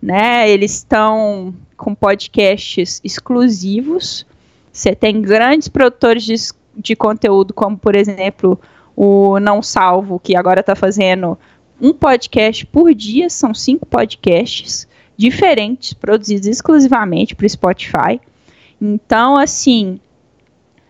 Né? 0.01 0.50
Eles 0.50 0.75
estão 0.75 1.54
com 1.75 1.94
podcasts 1.94 3.01
exclusivos. 3.04 4.25
Você 4.72 4.96
tem 4.96 5.22
grandes 5.22 5.68
produtores 5.68 6.24
de, 6.24 6.36
de 6.78 6.96
conteúdo, 6.96 7.54
como 7.54 7.78
por 7.78 7.96
exemplo 7.96 8.60
o 9.03 9.39
Não 9.39 9.63
Salvo, 9.63 10.20
que 10.20 10.36
agora 10.36 10.60
está 10.60 10.75
fazendo 10.75 11.36
um 11.81 11.91
podcast 11.91 12.63
por 12.67 12.93
dia, 12.93 13.31
são 13.31 13.51
cinco 13.51 13.84
podcasts 13.84 14.88
diferentes, 15.17 15.91
produzidos 15.91 16.48
exclusivamente 16.48 17.34
para 17.36 17.48
o 17.48 17.50
Spotify. 17.50 18.22
Então, 18.79 19.39
assim, 19.39 20.00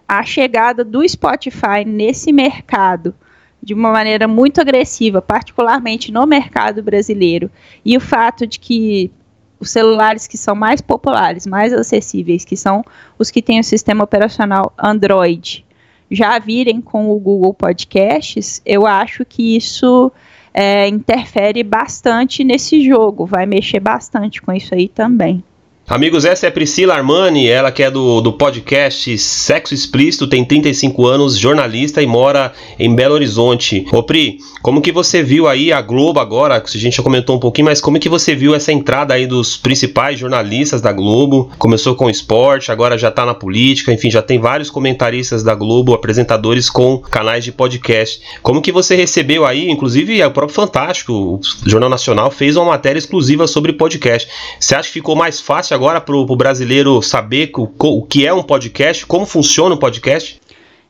a 0.06 0.26
chegada 0.26 0.84
do 0.84 1.08
Spotify 1.08 1.86
nesse 1.86 2.34
mercado 2.34 3.16
de 3.64 3.74
uma 3.74 3.94
maneira 3.94 4.28
muito 4.28 4.60
agressiva, 4.60 5.22
particularmente 5.22 6.12
no 6.12 6.28
mercado 6.28 6.84
brasileiro, 6.84 7.50
e 7.86 7.96
o 7.96 8.02
fato 8.02 8.46
de 8.46 8.60
que 8.60 9.10
os 9.58 9.72
celulares 9.72 10.28
que 10.28 10.38
são 10.38 10.54
mais 10.54 10.82
populares, 10.82 11.48
mais 11.48 11.72
acessíveis, 11.72 12.44
que 12.44 12.58
são 12.58 12.84
os 13.18 13.32
que 13.32 13.42
têm 13.42 13.62
o 13.62 13.64
sistema 13.64 14.04
operacional 14.04 14.74
Android, 14.78 15.64
já 16.12 16.38
virem 16.38 16.82
com 16.82 17.10
o 17.10 17.20
Google 17.20 17.54
Podcasts, 17.54 18.62
eu 18.66 18.86
acho 18.86 19.24
que 19.24 19.56
isso 19.56 20.12
é, 20.54 20.88
interfere 20.88 21.64
bastante 21.64 22.44
nesse 22.44 22.86
jogo, 22.86 23.26
vai 23.26 23.46
mexer 23.46 23.80
bastante 23.80 24.42
com 24.42 24.52
isso 24.52 24.76
aí 24.76 24.90
também. 24.90 25.42
Amigos, 25.88 26.24
essa 26.24 26.48
é 26.48 26.52
Priscila 26.52 26.94
Armani, 26.94 27.50
ela 27.50 27.70
que 27.70 27.84
é 27.84 27.92
do, 27.92 28.22
do 28.22 28.32
podcast 28.32 29.18
Sexo 29.18 29.74
Explícito, 29.74 30.26
tem 30.26 30.46
35 30.46 31.06
anos, 31.06 31.38
jornalista 31.38 32.02
e 32.02 32.08
mora 32.08 32.54
em 32.80 32.96
Belo 32.96 33.16
Horizonte. 33.16 33.86
Ô 33.92 34.02
Pri, 34.02 34.38
como 34.62 34.82
que 34.82 34.92
você 34.92 35.22
viu 35.22 35.50
aí 35.50 35.74
a 35.74 35.82
Globo 35.82 36.22
agora, 36.22 36.56
a 36.56 36.78
gente 36.78 36.96
já 36.96 37.04
comentou 37.04 37.36
um 37.36 37.40
pouquinho, 37.40 37.66
mas 37.66 37.82
como 37.82 38.00
que 38.00 38.08
você 38.08 38.34
viu 38.34 38.56
essa 38.56 38.72
entrada 38.72 39.14
aí 39.14 39.28
dos 39.28 39.58
principais 39.58 40.18
jornalistas 40.18 40.80
da 40.80 40.94
Globo? 40.94 41.52
Começou 41.58 41.94
com 41.94 42.10
esporte, 42.10 42.72
agora 42.72 42.98
já 42.98 43.12
tá 43.12 43.26
na 43.26 43.34
política, 43.34 43.92
enfim, 43.92 44.10
já 44.10 44.22
tem 44.22 44.40
vários 44.40 44.70
comentaristas 44.70 45.44
da 45.44 45.54
Globo, 45.54 45.94
apresentadores 45.94 46.70
com 46.70 47.00
canais 47.00 47.44
de 47.44 47.52
podcast. 47.52 48.22
Como 48.42 48.62
que 48.62 48.72
você 48.72 48.96
recebeu 48.96 49.46
aí, 49.46 49.70
inclusive 49.70 50.24
o 50.24 50.32
próprio 50.32 50.56
Fantástico, 50.56 51.12
o 51.12 51.42
Jornal 51.66 51.90
Nacional 51.90 52.32
fez 52.32 52.56
uma 52.56 52.66
matéria 52.66 53.00
exclusiva 53.00 53.46
sobre 53.46 53.74
podcast. 53.74 54.30
Você 54.58 54.74
acha 54.74 54.88
que 54.88 54.94
ficou 54.94 55.18
mais 55.18 55.42
fácil 55.42 55.71
agora 55.74 56.00
para 56.02 56.16
o 56.16 56.36
brasileiro 56.36 57.02
saber 57.02 57.52
o, 57.56 57.70
o 57.80 58.04
que 58.04 58.26
é 58.26 58.34
um 58.34 58.44
podcast, 58.44 59.06
como 59.06 59.26
funciona 59.26 59.76
um 59.76 59.78
podcast? 59.78 60.42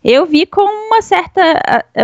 eu 0.04 0.26
vi 0.26 0.48
com 0.48 0.64
uma 0.64 1.02
certa 1.02 1.42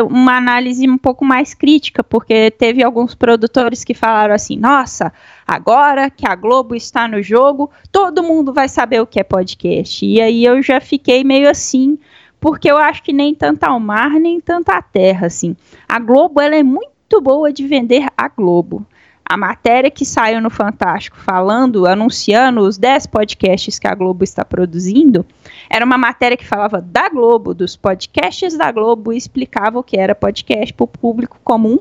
uma 0.07 0.37
análise 0.37 0.87
um 0.87 0.97
pouco 0.97 1.25
mais 1.25 1.53
crítica, 1.53 2.03
porque 2.03 2.51
teve 2.51 2.83
alguns 2.83 3.15
produtores 3.15 3.83
que 3.83 3.93
falaram 3.93 4.35
assim: 4.35 4.55
"Nossa, 4.55 5.11
agora 5.47 6.09
que 6.09 6.27
a 6.27 6.35
Globo 6.35 6.75
está 6.75 7.07
no 7.07 7.21
jogo, 7.23 7.71
todo 7.91 8.23
mundo 8.23 8.53
vai 8.53 8.69
saber 8.69 9.01
o 9.01 9.07
que 9.07 9.19
é 9.19 9.23
podcast". 9.23 10.05
E 10.05 10.21
aí 10.21 10.45
eu 10.45 10.61
já 10.61 10.79
fiquei 10.79 11.23
meio 11.23 11.49
assim, 11.49 11.97
porque 12.39 12.69
eu 12.69 12.77
acho 12.77 13.01
que 13.01 13.11
nem 13.11 13.33
tanto 13.33 13.63
ao 13.63 13.79
mar, 13.79 14.11
nem 14.11 14.39
tanto 14.39 14.69
à 14.69 14.81
terra 14.81 15.25
assim. 15.25 15.55
A 15.89 15.99
Globo 15.99 16.39
ela 16.39 16.55
é 16.55 16.63
muito 16.63 17.19
boa 17.19 17.51
de 17.51 17.65
vender 17.65 18.05
a 18.15 18.27
Globo 18.27 18.85
a 19.29 19.35
matéria 19.35 19.91
que 19.91 20.05
saiu 20.05 20.41
no 20.41 20.49
Fantástico 20.49 21.17
falando, 21.17 21.85
anunciando 21.85 22.61
os 22.61 22.77
10 22.77 23.07
podcasts 23.07 23.77
que 23.77 23.87
a 23.87 23.93
Globo 23.93 24.23
está 24.23 24.45
produzindo, 24.45 25.25
era 25.69 25.85
uma 25.85 25.97
matéria 25.97 26.37
que 26.37 26.45
falava 26.45 26.81
da 26.81 27.09
Globo, 27.09 27.53
dos 27.53 27.75
podcasts 27.75 28.57
da 28.57 28.71
Globo, 28.71 29.11
e 29.11 29.17
explicava 29.17 29.79
o 29.79 29.83
que 29.83 29.97
era 29.97 30.15
podcast 30.15 30.73
para 30.73 30.83
o 30.85 30.87
público 30.87 31.39
comum, 31.43 31.79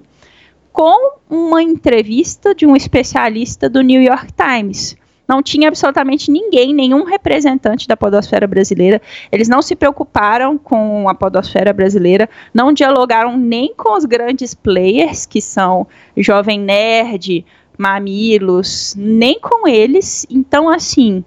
com 0.73 1.19
uma 1.31 1.63
entrevista 1.63 2.55
de 2.55 2.67
um 2.67 2.75
especialista 2.75 3.69
do 3.71 3.81
New 3.81 4.03
York 4.03 4.33
Times 4.33 4.97
não 5.29 5.43
tinha 5.43 5.69
absolutamente 5.69 6.31
ninguém, 6.31 6.73
nenhum 6.73 7.05
representante 7.05 7.89
da 7.89 7.97
podosfera 7.97 8.47
brasileira. 8.47 9.01
Eles 9.31 9.49
não 9.49 9.61
se 9.61 9.75
preocuparam 9.75 10.57
com 10.57 11.09
a 11.09 11.15
podosfera 11.15 11.73
brasileira, 11.73 12.29
não 12.55 12.73
dialogaram 12.73 13.37
nem 13.37 13.75
com 13.75 13.97
os 13.97 14.05
grandes 14.05 14.55
players, 14.55 15.27
que 15.27 15.41
são 15.41 15.87
Jovem 16.17 16.61
Nerd, 16.61 17.45
Mamilos, 17.77 18.95
nem 18.97 19.39
com 19.41 19.69
eles. 19.69 20.27
Então, 20.31 20.69
assim, 20.69 21.25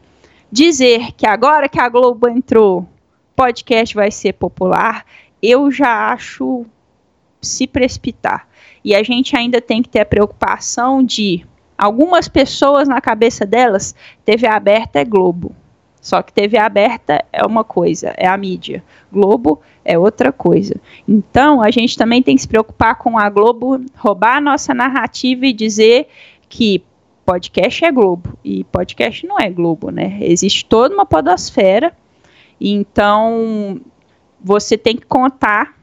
dizer 0.52 1.12
que 1.14 1.28
agora 1.28 1.70
que 1.70 1.80
a 1.80 1.90
Globo 1.90 2.28
entrou, 2.28 2.88
podcast 3.36 3.94
vai 3.96 4.12
ser 4.12 4.34
popular, 4.34 5.06
eu 5.42 5.72
já 5.72 6.12
acho 6.12 6.66
se 7.42 7.68
precipitar. 7.68 8.48
E 8.84 8.96
a 8.96 9.04
gente 9.04 9.36
ainda 9.36 9.62
tem 9.62 9.82
que 9.82 9.90
ter 9.90 10.00
a 10.00 10.06
preocupação 10.06 11.04
de 11.04 11.46
Algumas 11.80 12.28
pessoas 12.28 12.90
na 12.90 13.00
cabeça 13.00 13.46
delas, 13.46 13.96
TV 14.26 14.46
aberta 14.46 15.00
é 15.00 15.06
Globo. 15.06 15.56
Só 16.02 16.22
que 16.22 16.34
TV 16.34 16.58
aberta 16.58 17.24
é 17.32 17.46
uma 17.46 17.64
coisa, 17.64 18.14
é 18.18 18.28
a 18.28 18.36
mídia. 18.36 18.84
Globo 19.10 19.62
é 19.86 19.98
outra 19.98 20.34
coisa. 20.34 20.76
Então, 21.08 21.62
a 21.62 21.72
gente 21.72 21.98
também 21.98 22.22
tem 22.22 22.36
que 22.36 22.42
se 22.42 22.48
preocupar 22.50 22.98
com 22.98 23.18
a 23.18 23.30
Globo 23.30 23.80
roubar 23.96 24.36
a 24.36 24.42
nossa 24.42 24.74
narrativa 24.74 25.46
e 25.46 25.54
dizer 25.54 26.10
que 26.50 26.84
podcast 27.26 27.86
é 27.86 27.92
Globo. 27.94 28.38
E 28.44 28.66
podcast 28.66 29.26
não 29.26 29.40
é 29.40 29.50
Globo, 29.50 29.90
né? 29.90 30.18
Existe 30.20 30.66
toda 30.66 30.94
uma 30.94 31.06
podosfera. 31.06 31.96
Então, 32.60 33.80
você 34.44 34.78
tem 34.78 34.98
que 34.98 35.06
contar 35.06 35.78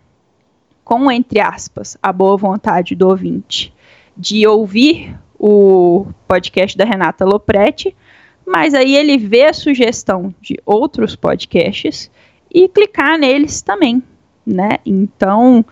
com, 0.85 1.11
entre 1.11 1.41
aspas, 1.41 1.97
a 2.03 2.13
boa 2.13 2.37
vontade 2.37 2.95
do 2.95 3.09
ouvinte 3.09 3.73
de 4.15 4.47
ouvir 4.47 5.19
o 5.39 6.07
podcast 6.27 6.77
da 6.77 6.85
Renata 6.85 7.25
Lopretti, 7.25 7.95
mas 8.47 8.75
aí 8.75 8.95
ele 8.95 9.19
vê 9.19 9.47
a 9.47 9.53
sugestão 9.53 10.35
de 10.41 10.57
outros 10.65 11.17
podcasts 11.17 12.11
e 12.53 12.69
clicar 12.69 13.19
neles 13.19 13.61
também, 13.61 14.03
né? 14.47 14.79
Então, 14.87 15.65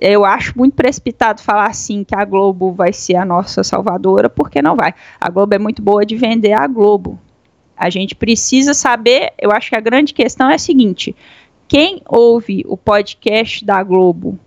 eu 0.00 0.24
acho 0.24 0.56
muito 0.56 0.74
precipitado 0.74 1.40
falar 1.40 1.66
assim 1.66 2.04
que 2.04 2.14
a 2.14 2.24
Globo 2.24 2.72
vai 2.72 2.92
ser 2.92 3.16
a 3.16 3.24
nossa 3.24 3.64
salvadora, 3.64 4.28
porque 4.28 4.62
não 4.62 4.76
vai. 4.76 4.94
A 5.20 5.30
Globo 5.30 5.54
é 5.54 5.58
muito 5.58 5.82
boa 5.82 6.04
de 6.04 6.16
vender 6.16 6.52
a 6.52 6.66
Globo. 6.66 7.18
A 7.76 7.90
gente 7.90 8.14
precisa 8.14 8.74
saber, 8.74 9.32
eu 9.40 9.50
acho 9.50 9.70
que 9.70 9.76
a 9.76 9.80
grande 9.80 10.12
questão 10.12 10.50
é 10.50 10.54
a 10.54 10.58
seguinte: 10.58 11.16
quem 11.66 12.02
ouve 12.06 12.62
o 12.68 12.76
podcast 12.76 13.64
da 13.64 13.82
Globo 13.82 14.38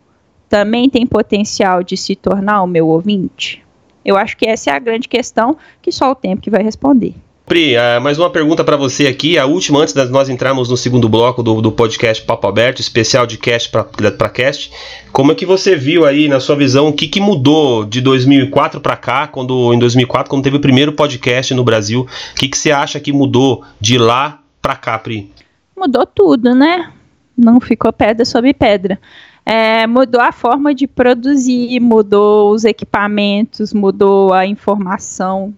também 0.48 0.90
tem 0.90 1.06
potencial 1.06 1.84
de 1.84 1.98
se 1.98 2.16
tornar 2.16 2.62
o 2.62 2.68
meu 2.68 2.88
ouvinte? 2.88 3.65
Eu 4.06 4.16
acho 4.16 4.38
que 4.38 4.46
essa 4.46 4.70
é 4.70 4.74
a 4.74 4.80
grande 4.80 5.08
questão 5.08 5.58
que 5.82 5.92
só 5.92 6.12
o 6.12 6.16
tempo 6.16 6.42
que 6.42 6.50
vai 6.52 6.62
responder. 6.62 7.16
Pri, 7.46 7.76
uh, 7.76 8.02
mais 8.02 8.18
uma 8.18 8.32
pergunta 8.32 8.64
para 8.64 8.76
você 8.76 9.06
aqui, 9.06 9.38
a 9.38 9.46
última 9.46 9.80
antes 9.80 9.94
de 9.94 10.04
nós 10.06 10.30
entrarmos 10.30 10.68
no 10.68 10.76
segundo 10.76 11.08
bloco 11.08 11.44
do, 11.44 11.62
do 11.62 11.72
podcast 11.72 12.24
Papo 12.26 12.48
Aberto, 12.48 12.80
especial 12.80 13.28
de 13.28 13.38
cast 13.38 13.70
para 13.70 14.30
cast. 14.30 14.72
Como 15.12 15.32
é 15.32 15.36
que 15.36 15.46
você 15.46 15.76
viu 15.76 16.08
aí, 16.08 16.28
na 16.28 16.40
sua 16.40 16.56
visão, 16.56 16.88
o 16.88 16.94
que, 16.94 17.08
que 17.08 17.20
mudou 17.20 17.86
de 17.86 18.02
2004 18.02 18.82
para 18.82 18.98
cá, 18.98 19.28
quando 19.28 19.72
em 19.76 19.78
2004, 19.78 20.28
quando 20.28 20.44
teve 20.44 20.58
o 20.58 20.60
primeiro 20.60 20.94
podcast 20.94 21.54
no 21.54 21.64
Brasil, 21.64 22.08
o 22.32 22.36
que, 22.36 22.48
que 22.48 22.58
você 22.58 22.72
acha 22.72 23.00
que 23.00 23.14
mudou 23.14 23.64
de 23.80 24.00
lá 24.00 24.40
para 24.60 24.76
cá, 24.76 24.98
Pri? 24.98 25.32
Mudou 25.78 26.04
tudo, 26.08 26.56
né? 26.56 26.92
Não 27.38 27.62
ficou 27.62 27.94
pedra 27.94 28.26
sobre 28.26 28.56
pedra. 28.56 29.00
É, 29.46 29.86
mudou 29.86 30.20
a 30.20 30.32
forma 30.32 30.74
de 30.74 30.88
produzir, 30.88 31.80
mudou 31.80 32.52
os 32.52 32.66
equipamentos, 32.66 33.74
mudou 33.74 34.34
a 34.34 34.46
informação 34.46 35.54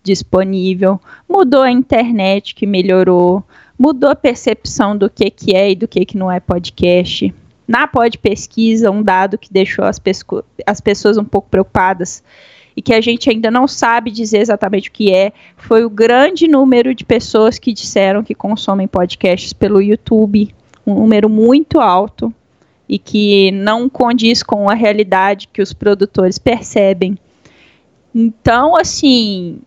disponível, 0.00 1.00
mudou 1.28 1.62
a 1.62 1.70
internet 1.70 2.54
que 2.54 2.66
melhorou, 2.66 3.42
mudou 3.76 4.10
a 4.10 4.16
percepção 4.16 4.96
do 4.96 5.10
que, 5.10 5.28
que 5.28 5.56
é 5.56 5.72
e 5.72 5.74
do 5.74 5.88
que, 5.88 6.04
que 6.04 6.16
não 6.16 6.30
é 6.30 6.38
podcast. 6.38 7.34
Na 7.66 7.88
Pod 7.88 8.16
Pesquisa, 8.18 8.90
um 8.90 9.02
dado 9.02 9.36
que 9.38 9.52
deixou 9.52 9.84
as, 9.84 10.00
as 10.64 10.80
pessoas 10.80 11.18
um 11.18 11.24
pouco 11.24 11.48
preocupadas 11.48 12.22
e 12.76 12.82
que 12.82 12.94
a 12.94 13.00
gente 13.00 13.28
ainda 13.28 13.50
não 13.50 13.66
sabe 13.66 14.10
dizer 14.10 14.38
exatamente 14.38 14.88
o 14.88 14.92
que 14.92 15.12
é, 15.12 15.32
foi 15.56 15.84
o 15.84 15.90
grande 15.90 16.46
número 16.46 16.94
de 16.94 17.04
pessoas 17.04 17.58
que 17.58 17.72
disseram 17.72 18.22
que 18.22 18.34
consomem 18.34 18.86
podcasts 18.86 19.52
pelo 19.52 19.82
YouTube, 19.82 20.54
um 20.86 20.94
número 20.94 21.28
muito 21.28 21.80
alto 21.80 22.32
e 22.92 22.98
que 22.98 23.50
não 23.52 23.88
condiz 23.88 24.42
com 24.42 24.68
a 24.68 24.74
realidade 24.74 25.48
que 25.50 25.62
os 25.62 25.72
produtores 25.72 26.38
percebem. 26.38 27.16
Então, 28.14 28.76
assim, 28.76 29.62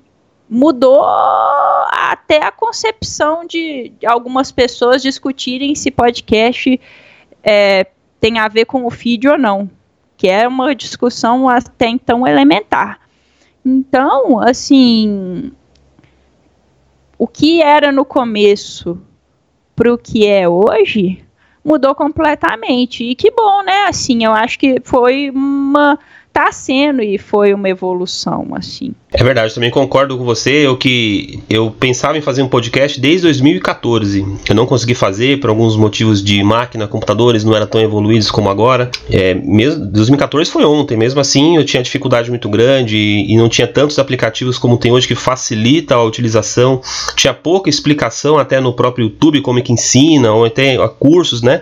mudou 0.48 1.04
até 1.04 2.46
a 2.46 2.52
concepção 2.52 3.44
de, 3.44 3.92
algumas 4.06 4.52
pessoas 4.52 5.02
discutirem 5.02 5.74
se 5.74 5.90
podcast 5.90 6.80
é, 7.42 7.88
tem 8.20 8.38
a 8.38 8.48
ver 8.48 8.66
com 8.66 8.86
o 8.86 8.92
feed 8.92 9.28
ou 9.28 9.40
não, 9.40 9.68
que 10.16 10.28
é 10.28 10.48
uma 10.48 10.76
discussão 10.76 11.50
até 11.50 11.88
então 11.88 12.28
elementar. 12.28 13.00
Então, 13.66 14.40
assim, 14.40 15.52
o 17.18 17.26
que 17.26 17.60
era 17.60 17.92
no 17.92 18.06
começo 18.06 19.02
para 19.76 19.92
o 19.92 19.98
que 19.98 20.28
é 20.28 20.48
hoje 20.48 21.25
mudou 21.66 21.96
completamente. 21.96 23.04
E 23.04 23.16
que 23.16 23.32
bom, 23.32 23.64
né? 23.64 23.86
Assim, 23.88 24.24
eu 24.24 24.32
acho 24.32 24.60
que 24.60 24.80
foi 24.84 25.32
uma 25.32 25.98
tá 26.36 26.52
sendo 26.52 27.02
e 27.02 27.18
foi 27.18 27.54
uma 27.54 27.70
evolução, 27.70 28.48
assim. 28.52 28.92
É 29.14 29.24
verdade, 29.24 29.54
também 29.54 29.72
concordo 29.72 30.18
com 30.18 30.26
você. 30.26 30.68
Eu 30.68 30.76
que 30.76 31.42
eu 31.50 31.72
pensava 31.72 32.18
em 32.18 32.22
fazer 32.22 32.44
um 32.44 32.50
podcast 32.50 33.00
desde 33.00 33.22
2014. 33.22 34.26
Eu 34.50 34.54
não 34.54 34.66
consegui 34.66 34.94
fazer 34.94 35.40
por 35.40 35.50
alguns 35.50 35.78
motivos 35.78 36.22
de 36.22 36.44
máquina, 36.44 36.90
computadores 36.90 37.46
não 37.46 37.56
eram 37.56 37.66
tão 37.66 37.80
evoluídos 37.80 38.30
como 38.30 38.50
agora. 38.50 38.92
É, 39.10 39.34
mesmo 39.34 39.86
2014 39.86 40.52
foi 40.52 40.66
ontem, 40.66 40.98
mesmo 40.98 41.22
assim 41.22 41.56
eu 41.56 41.64
tinha 41.64 41.82
dificuldade 41.82 42.30
muito 42.30 42.50
grande 42.50 42.98
e, 42.98 43.32
e 43.32 43.38
não 43.38 43.48
tinha 43.48 43.66
tantos 43.66 43.98
aplicativos 43.98 44.58
como 44.58 44.78
tem 44.78 44.92
hoje 44.92 45.08
que 45.08 45.16
facilita 45.16 45.96
a 45.96 46.04
utilização. 46.04 46.82
Tinha 47.16 47.34
pouca 47.34 47.70
explicação 47.70 48.38
até 48.38 48.60
no 48.60 48.74
próprio 48.74 49.06
YouTube 49.06 49.40
como 49.40 49.60
é 49.60 49.62
que 49.62 49.72
ensina 49.72 50.34
ou 50.34 50.44
até 50.44 50.76
cursos, 51.00 51.42
né? 51.42 51.62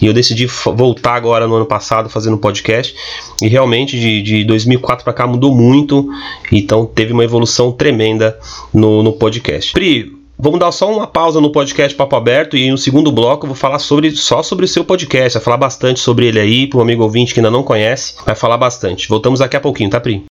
E 0.00 0.06
eu 0.06 0.12
decidi 0.12 0.46
voltar 0.46 1.14
agora 1.14 1.48
no 1.48 1.56
ano 1.56 1.66
passado 1.66 2.08
fazendo 2.08 2.34
um 2.34 2.38
podcast 2.38 2.94
e 3.42 3.48
realmente 3.48 3.98
de 3.98 4.11
de, 4.20 4.44
2004 4.44 5.04
para 5.04 5.12
cá 5.12 5.26
mudou 5.26 5.54
muito, 5.54 6.08
então 6.50 6.84
teve 6.84 7.12
uma 7.12 7.24
evolução 7.24 7.72
tremenda 7.72 8.36
no, 8.74 9.02
no 9.02 9.12
podcast. 9.12 9.72
Pri, 9.72 10.20
Vamos 10.38 10.58
dar 10.58 10.72
só 10.72 10.92
uma 10.92 11.06
pausa 11.06 11.40
no 11.40 11.52
podcast 11.52 11.96
Papo 11.96 12.16
Aberto 12.16 12.56
e 12.56 12.68
no 12.68 12.76
segundo 12.76 13.12
bloco 13.12 13.44
eu 13.44 13.48
vou 13.48 13.56
falar 13.56 13.78
sobre, 13.78 14.10
só 14.10 14.42
sobre 14.42 14.64
o 14.64 14.68
seu 14.68 14.84
podcast. 14.84 15.38
Vai 15.38 15.44
falar 15.44 15.56
bastante 15.56 16.00
sobre 16.00 16.26
ele 16.26 16.40
aí, 16.40 16.66
para 16.66 16.80
um 16.80 16.82
amigo 16.82 17.04
ouvinte 17.04 17.32
que 17.32 17.38
ainda 17.38 17.50
não 17.50 17.62
conhece, 17.62 18.16
vai 18.26 18.34
falar 18.34 18.56
bastante. 18.56 19.08
Voltamos 19.08 19.38
daqui 19.38 19.56
a 19.56 19.60
pouquinho, 19.60 19.90
tá, 19.90 20.00
Pri? 20.00 20.24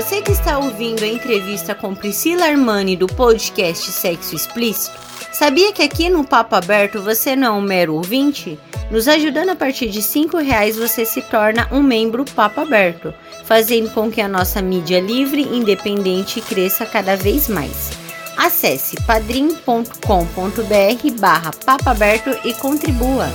Você 0.00 0.22
que 0.22 0.30
está 0.30 0.60
ouvindo 0.60 1.02
a 1.02 1.08
entrevista 1.08 1.74
com 1.74 1.92
Priscila 1.92 2.44
Armani 2.44 2.94
do 2.94 3.08
podcast 3.08 3.90
Sexo 3.90 4.36
Explícito, 4.36 4.96
sabia 5.32 5.72
que 5.72 5.82
aqui 5.82 6.08
no 6.08 6.22
Papo 6.22 6.54
Aberto 6.54 7.02
você 7.02 7.34
não 7.34 7.56
é 7.56 7.58
um 7.58 7.60
mero 7.60 7.94
ouvinte? 7.94 8.56
Nos 8.92 9.08
ajudando 9.08 9.48
a 9.48 9.56
partir 9.56 9.88
de 9.88 9.98
R$ 9.98 10.40
reais 10.40 10.76
você 10.76 11.04
se 11.04 11.20
torna 11.20 11.66
um 11.72 11.82
membro 11.82 12.24
Papo 12.24 12.60
Aberto, 12.60 13.12
fazendo 13.44 13.90
com 13.90 14.08
que 14.08 14.20
a 14.20 14.28
nossa 14.28 14.62
mídia 14.62 15.00
livre 15.00 15.42
independente 15.42 16.40
cresça 16.40 16.86
cada 16.86 17.16
vez 17.16 17.48
mais. 17.48 17.90
Acesse 18.36 18.94
padrim.com.br 19.02 19.90
barra 21.18 21.50
e 22.44 22.54
contribua. 22.54 23.28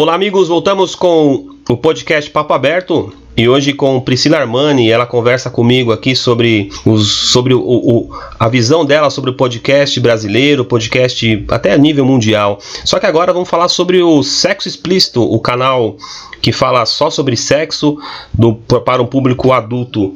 Olá, 0.00 0.14
amigos, 0.14 0.48
voltamos 0.48 0.94
com 0.94 1.50
o 1.68 1.76
podcast 1.76 2.30
Papo 2.30 2.54
Aberto 2.54 3.12
e 3.36 3.46
hoje 3.46 3.74
com 3.74 4.00
Priscila 4.00 4.38
Armani. 4.38 4.90
Ela 4.90 5.04
conversa 5.04 5.50
comigo 5.50 5.92
aqui 5.92 6.16
sobre, 6.16 6.70
os, 6.86 7.12
sobre 7.30 7.52
o, 7.52 7.60
o, 7.60 8.10
a 8.38 8.48
visão 8.48 8.82
dela 8.82 9.10
sobre 9.10 9.28
o 9.28 9.34
podcast 9.34 10.00
brasileiro, 10.00 10.64
podcast 10.64 11.44
até 11.50 11.74
a 11.74 11.76
nível 11.76 12.06
mundial. 12.06 12.58
Só 12.82 12.98
que 12.98 13.04
agora 13.04 13.30
vamos 13.30 13.50
falar 13.50 13.68
sobre 13.68 14.02
o 14.02 14.22
Sexo 14.22 14.68
Explícito, 14.68 15.22
o 15.22 15.38
canal 15.38 15.98
que 16.40 16.50
fala 16.50 16.86
só 16.86 17.10
sobre 17.10 17.36
sexo 17.36 17.98
do, 18.32 18.54
para 18.54 19.02
um 19.02 19.06
público 19.06 19.52
adulto. 19.52 20.14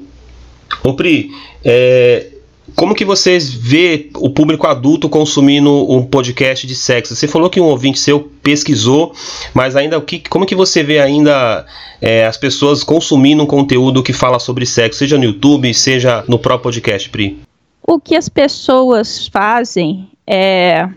Ô 0.83 0.95
Pri, 0.95 1.31
é, 1.63 2.29
como 2.75 2.95
que 2.95 3.05
vocês 3.05 3.53
vê 3.53 4.11
o 4.17 4.31
público 4.31 4.67
adulto 4.67 5.09
consumindo 5.09 5.71
um 5.91 6.05
podcast 6.05 6.67
de 6.67 6.75
sexo? 6.75 7.15
Você 7.15 7.29
falou 7.29 7.51
que 7.51 7.61
um 7.61 7.65
ouvinte 7.65 7.99
seu 7.99 8.21
pesquisou, 8.43 9.15
mas 9.53 9.77
ainda 9.77 9.99
o 9.99 10.03
que, 10.03 10.21
como 10.21 10.47
que 10.47 10.55
você 10.55 10.83
vê 10.83 10.99
ainda 10.99 11.67
é, 12.01 12.27
as 12.27 12.37
pessoas 12.37 12.83
consumindo 12.83 13.43
um 13.43 13.47
conteúdo 13.47 14.03
que 14.03 14.13
fala 14.13 14.39
sobre 14.39 14.65
sexo, 14.65 15.01
seja 15.01 15.19
no 15.19 15.25
YouTube, 15.25 15.73
seja 15.75 16.25
no 16.27 16.39
próprio 16.39 16.63
podcast, 16.63 17.11
Pri? 17.11 17.39
O 17.87 18.01
que 18.01 18.17
as 18.17 18.31
pessoas 18.31 19.27
fazem 19.27 20.09
é, 20.27 20.89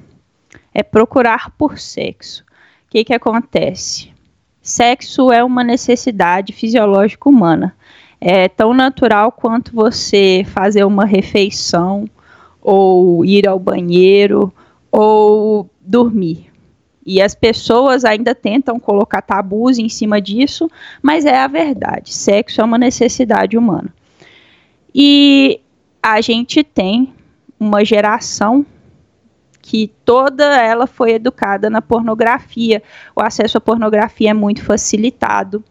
é 0.73 0.84
procurar 0.84 1.51
por 1.58 1.77
sexo. 1.77 2.43
O 2.88 2.91
que, 2.91 3.03
que 3.03 3.13
acontece? 3.13 4.10
Sexo 4.62 5.32
é 5.34 5.43
uma 5.43 5.65
necessidade 5.65 6.53
fisiológica 6.53 7.27
humana 7.27 7.75
é 8.19 8.47
tão 8.47 8.73
natural 8.73 9.32
quanto 9.32 9.73
você 9.73 10.43
fazer 10.47 10.84
uma 10.84 11.06
refeição, 11.06 12.10
ou 12.62 13.23
ir 13.23 13.47
ao 13.47 13.60
banheiro, 13.60 14.51
ou 14.91 15.69
dormir. 15.80 16.51
E 17.06 17.21
as 17.21 17.34
pessoas 17.34 18.03
ainda 18.03 18.36
tentam 18.36 18.77
colocar 18.77 19.21
tabus 19.21 19.77
em 19.77 19.88
cima 19.88 20.19
disso, 20.19 20.69
mas 21.01 21.25
é 21.25 21.39
a 21.39 21.47
verdade. 21.47 22.13
Sexo 22.13 22.60
é 22.60 22.63
uma 22.65 22.77
necessidade 22.77 23.58
humana. 23.58 23.93
E 24.93 25.62
a 26.03 26.19
gente 26.19 26.63
tem 26.63 27.13
uma 27.58 27.86
geração 27.86 28.65
que 29.62 29.91
toda 30.03 30.43
ela 30.62 30.88
foi 30.88 31.12
educada 31.13 31.69
na 31.69 31.82
pornografia. 31.82 32.82
O 33.15 33.21
acesso 33.21 33.58
à 33.58 33.62
pornografia 33.62 34.32
é 34.32 34.34
muito 34.34 34.63
facilitado. 34.63 35.63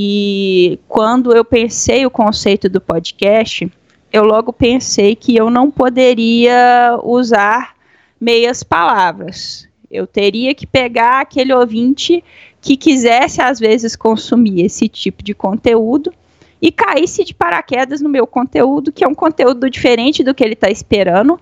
E 0.00 0.78
quando 0.86 1.34
eu 1.34 1.44
pensei 1.44 2.06
o 2.06 2.10
conceito 2.10 2.68
do 2.68 2.80
podcast, 2.80 3.68
eu 4.12 4.22
logo 4.22 4.52
pensei 4.52 5.16
que 5.16 5.34
eu 5.34 5.50
não 5.50 5.72
poderia 5.72 6.96
usar 7.02 7.74
meias 8.20 8.62
palavras. 8.62 9.68
Eu 9.90 10.06
teria 10.06 10.54
que 10.54 10.68
pegar 10.68 11.22
aquele 11.22 11.52
ouvinte 11.52 12.22
que 12.60 12.76
quisesse, 12.76 13.42
às 13.42 13.58
vezes, 13.58 13.96
consumir 13.96 14.64
esse 14.64 14.86
tipo 14.86 15.20
de 15.20 15.34
conteúdo 15.34 16.14
e 16.62 16.70
caísse 16.70 17.24
de 17.24 17.34
paraquedas 17.34 18.00
no 18.00 18.08
meu 18.08 18.24
conteúdo, 18.24 18.92
que 18.92 19.02
é 19.02 19.08
um 19.08 19.16
conteúdo 19.16 19.68
diferente 19.68 20.22
do 20.22 20.32
que 20.32 20.44
ele 20.44 20.54
está 20.54 20.70
esperando, 20.70 21.40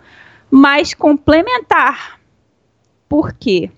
mas 0.50 0.94
complementar. 0.94 2.18
Por 3.06 3.34
quê? 3.34 3.70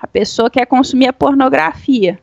A 0.00 0.06
pessoa 0.08 0.50
quer 0.50 0.66
consumir 0.66 1.06
a 1.06 1.12
pornografia 1.12 2.18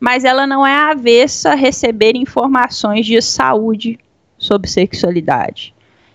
mas 0.00 0.24
ela 0.24 0.46
não 0.46 0.66
é 0.66 0.74
avessa 0.90 1.50
a 1.52 1.54
receber 1.54 2.16
informações 2.16 3.06
de 3.06 3.20
saúde 3.22 3.98
sobre 4.38 4.68
sexualidade. 4.68 5.74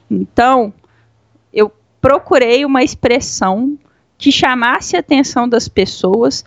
Então, 0.10 0.74
eu 1.54 1.72
procurei 2.00 2.66
uma 2.66 2.84
expressão 2.84 3.78
que 4.18 4.32
chamasse 4.32 4.96
a 4.96 5.00
atenção 5.00 5.48
das 5.48 5.68
pessoas 5.68 6.46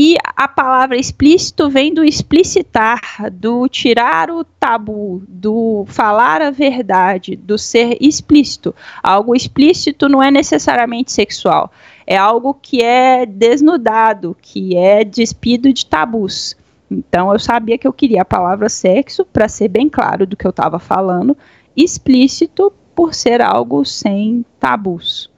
E 0.00 0.16
a 0.36 0.46
palavra 0.46 0.96
explícito 0.96 1.68
vem 1.68 1.92
do 1.92 2.04
explicitar, 2.04 3.00
do 3.32 3.66
tirar 3.68 4.30
o 4.30 4.44
tabu, 4.44 5.22
do 5.26 5.84
falar 5.88 6.40
a 6.40 6.52
verdade, 6.52 7.34
do 7.34 7.58
ser 7.58 7.96
explícito. 8.00 8.72
Algo 9.02 9.34
explícito 9.34 10.08
não 10.08 10.22
é 10.22 10.30
necessariamente 10.30 11.10
sexual, 11.10 11.72
é 12.10 12.16
algo 12.16 12.54
que 12.54 12.82
é 12.82 13.26
desnudado, 13.26 14.34
que 14.40 14.74
é 14.74 15.04
despido 15.04 15.70
de 15.74 15.84
tabus. 15.84 16.56
Então 16.90 17.30
eu 17.34 17.38
sabia 17.38 17.76
que 17.76 17.86
eu 17.86 17.92
queria 17.92 18.22
a 18.22 18.24
palavra 18.24 18.70
sexo 18.70 19.26
para 19.26 19.46
ser 19.46 19.68
bem 19.68 19.90
claro 19.90 20.26
do 20.26 20.34
que 20.34 20.46
eu 20.46 20.50
estava 20.50 20.78
falando, 20.78 21.36
explícito 21.76 22.72
por 22.94 23.12
ser 23.12 23.42
algo 23.42 23.84
sem 23.84 24.42
tabus. 24.58 25.30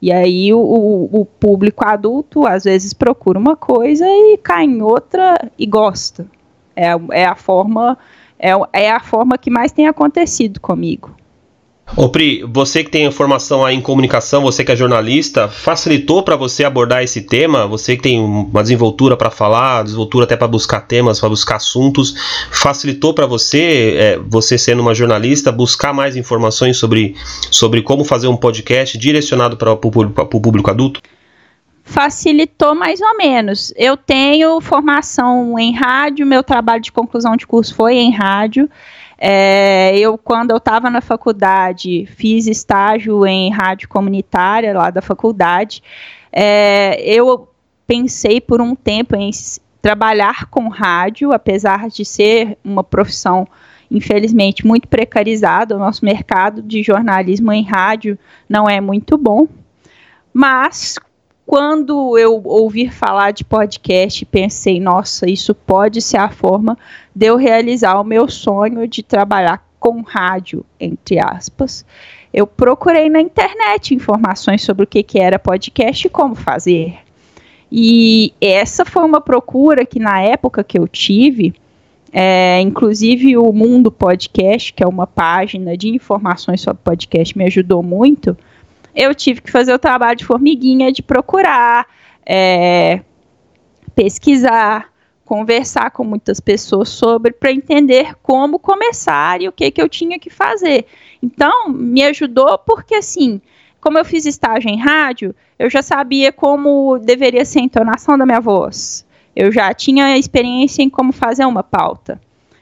E 0.00 0.12
aí 0.12 0.54
o, 0.54 0.60
o, 0.60 1.26
público 1.26 1.84
adulto 1.84 2.46
às 2.46 2.62
vezes 2.62 2.92
procura 2.92 3.36
uma 3.36 3.56
coisa 3.56 4.06
e 4.06 4.38
cai 4.40 4.66
em 4.66 4.82
outra 4.82 5.50
e 5.58 5.66
gosta. 5.66 6.28
É, 6.76 6.90
é 7.10 7.26
a 7.26 7.34
forma 7.34 7.98
é, 8.38 8.52
é 8.72 8.88
a 8.88 9.00
forma 9.00 9.36
que 9.36 9.50
mais 9.50 9.72
tem 9.72 9.88
acontecido 9.88 10.60
comigo. 10.60 11.10
Ô 11.96 12.08
Pri, 12.08 12.42
você 12.48 12.82
que 12.82 12.90
tem 12.90 13.08
formação 13.10 13.68
em 13.68 13.80
comunicação, 13.80 14.42
você 14.42 14.64
que 14.64 14.72
é 14.72 14.76
jornalista, 14.76 15.48
facilitou 15.48 16.22
para 16.22 16.34
você 16.34 16.64
abordar 16.64 17.02
esse 17.02 17.20
tema? 17.20 17.66
Você 17.68 17.94
que 17.94 18.02
tem 18.02 18.18
uma 18.18 18.62
desenvoltura 18.62 19.16
para 19.16 19.30
falar, 19.30 19.84
desenvoltura 19.84 20.24
até 20.24 20.34
para 20.34 20.48
buscar 20.48 20.80
temas, 20.80 21.20
para 21.20 21.28
buscar 21.28 21.56
assuntos, 21.56 22.14
facilitou 22.50 23.14
para 23.14 23.26
você, 23.26 23.94
é, 23.96 24.18
você 24.18 24.56
sendo 24.56 24.80
uma 24.80 24.94
jornalista, 24.94 25.52
buscar 25.52 25.92
mais 25.92 26.16
informações 26.16 26.78
sobre, 26.78 27.14
sobre 27.50 27.82
como 27.82 28.02
fazer 28.02 28.28
um 28.28 28.36
podcast 28.36 28.96
direcionado 28.98 29.56
para 29.56 29.72
o 29.72 29.76
público 29.76 30.70
adulto? 30.70 31.00
Facilitou 31.84 32.74
mais 32.74 33.00
ou 33.00 33.16
menos. 33.16 33.72
Eu 33.76 33.94
tenho 33.94 34.58
formação 34.60 35.56
em 35.58 35.72
rádio, 35.74 36.26
meu 36.26 36.42
trabalho 36.42 36.80
de 36.80 36.90
conclusão 36.90 37.36
de 37.36 37.46
curso 37.46 37.74
foi 37.74 37.96
em 37.96 38.10
rádio. 38.10 38.68
É, 39.26 39.96
eu, 39.96 40.18
quando 40.18 40.50
eu 40.50 40.58
estava 40.58 40.90
na 40.90 41.00
faculdade, 41.00 42.04
fiz 42.14 42.46
estágio 42.46 43.26
em 43.26 43.50
rádio 43.50 43.88
comunitária 43.88 44.76
lá 44.76 44.90
da 44.90 45.00
faculdade. 45.00 45.82
É, 46.30 47.02
eu 47.02 47.48
pensei 47.86 48.38
por 48.38 48.60
um 48.60 48.74
tempo 48.74 49.16
em 49.16 49.30
trabalhar 49.80 50.44
com 50.50 50.68
rádio, 50.68 51.32
apesar 51.32 51.88
de 51.88 52.04
ser 52.04 52.58
uma 52.62 52.84
profissão, 52.84 53.48
infelizmente, 53.90 54.66
muito 54.66 54.86
precarizada. 54.88 55.74
O 55.74 55.78
nosso 55.78 56.04
mercado 56.04 56.60
de 56.60 56.82
jornalismo 56.82 57.50
em 57.50 57.64
rádio 57.64 58.18
não 58.46 58.68
é 58.68 58.78
muito 58.78 59.16
bom. 59.16 59.48
Mas 60.34 60.98
quando 61.46 62.16
eu 62.18 62.40
ouvi 62.44 62.88
falar 62.88 63.32
de 63.32 63.44
podcast, 63.44 64.24
pensei, 64.24 64.80
nossa, 64.80 65.28
isso 65.28 65.54
pode 65.54 66.00
ser 66.00 66.16
a 66.16 66.30
forma 66.30 66.76
de 67.14 67.26
eu 67.26 67.36
realizar 67.36 68.00
o 68.00 68.04
meu 68.04 68.28
sonho 68.28 68.88
de 68.88 69.02
trabalhar 69.02 69.62
com 69.78 70.00
rádio, 70.00 70.64
entre 70.80 71.18
aspas. 71.18 71.84
Eu 72.32 72.46
procurei 72.46 73.10
na 73.10 73.20
internet 73.20 73.94
informações 73.94 74.62
sobre 74.62 74.84
o 74.84 74.86
que, 74.86 75.02
que 75.02 75.18
era 75.18 75.38
podcast 75.38 76.06
e 76.06 76.10
como 76.10 76.34
fazer. 76.34 76.96
E 77.70 78.32
essa 78.40 78.84
foi 78.84 79.04
uma 79.04 79.20
procura 79.20 79.84
que 79.84 79.98
na 79.98 80.22
época 80.22 80.64
que 80.64 80.78
eu 80.78 80.88
tive, 80.88 81.54
é, 82.10 82.60
inclusive 82.60 83.36
o 83.36 83.52
Mundo 83.52 83.92
Podcast, 83.92 84.72
que 84.72 84.82
é 84.82 84.86
uma 84.86 85.06
página 85.06 85.76
de 85.76 85.88
informações 85.88 86.62
sobre 86.62 86.82
podcast, 86.82 87.36
me 87.36 87.44
ajudou 87.44 87.82
muito 87.82 88.36
eu 88.94 89.14
tive 89.14 89.40
que 89.40 89.50
fazer 89.50 89.72
o 89.72 89.78
trabalho 89.78 90.16
de 90.16 90.24
formiguinha 90.24 90.92
de 90.92 91.02
procurar, 91.02 91.86
é, 92.24 93.00
pesquisar, 93.94 94.92
conversar 95.24 95.90
com 95.90 96.04
muitas 96.04 96.38
pessoas 96.38 96.90
sobre 96.90 97.32
para 97.32 97.50
entender 97.50 98.14
como 98.22 98.58
começar 98.58 99.40
e 99.40 99.48
o 99.48 99.52
que, 99.52 99.70
que 99.70 99.80
eu 99.80 99.88
tinha 99.88 100.18
que 100.18 100.30
fazer. 100.30 100.86
Então, 101.22 101.68
me 101.68 102.02
ajudou 102.04 102.58
porque 102.58 102.94
assim, 102.94 103.40
como 103.80 103.98
eu 103.98 104.04
fiz 104.04 104.26
estágio 104.26 104.70
em 104.70 104.78
rádio, 104.78 105.34
eu 105.58 105.68
já 105.70 105.82
sabia 105.82 106.32
como 106.32 106.98
deveria 106.98 107.44
ser 107.44 107.60
a 107.60 107.62
entonação 107.62 108.16
da 108.16 108.26
minha 108.26 108.40
voz. 108.40 109.04
Eu 109.34 109.50
já 109.50 109.72
tinha 109.74 110.16
experiência 110.16 110.82
em 110.82 110.90
como 110.90 111.12
fazer 111.12 111.44
uma 111.44 111.62
pauta. 111.62 112.20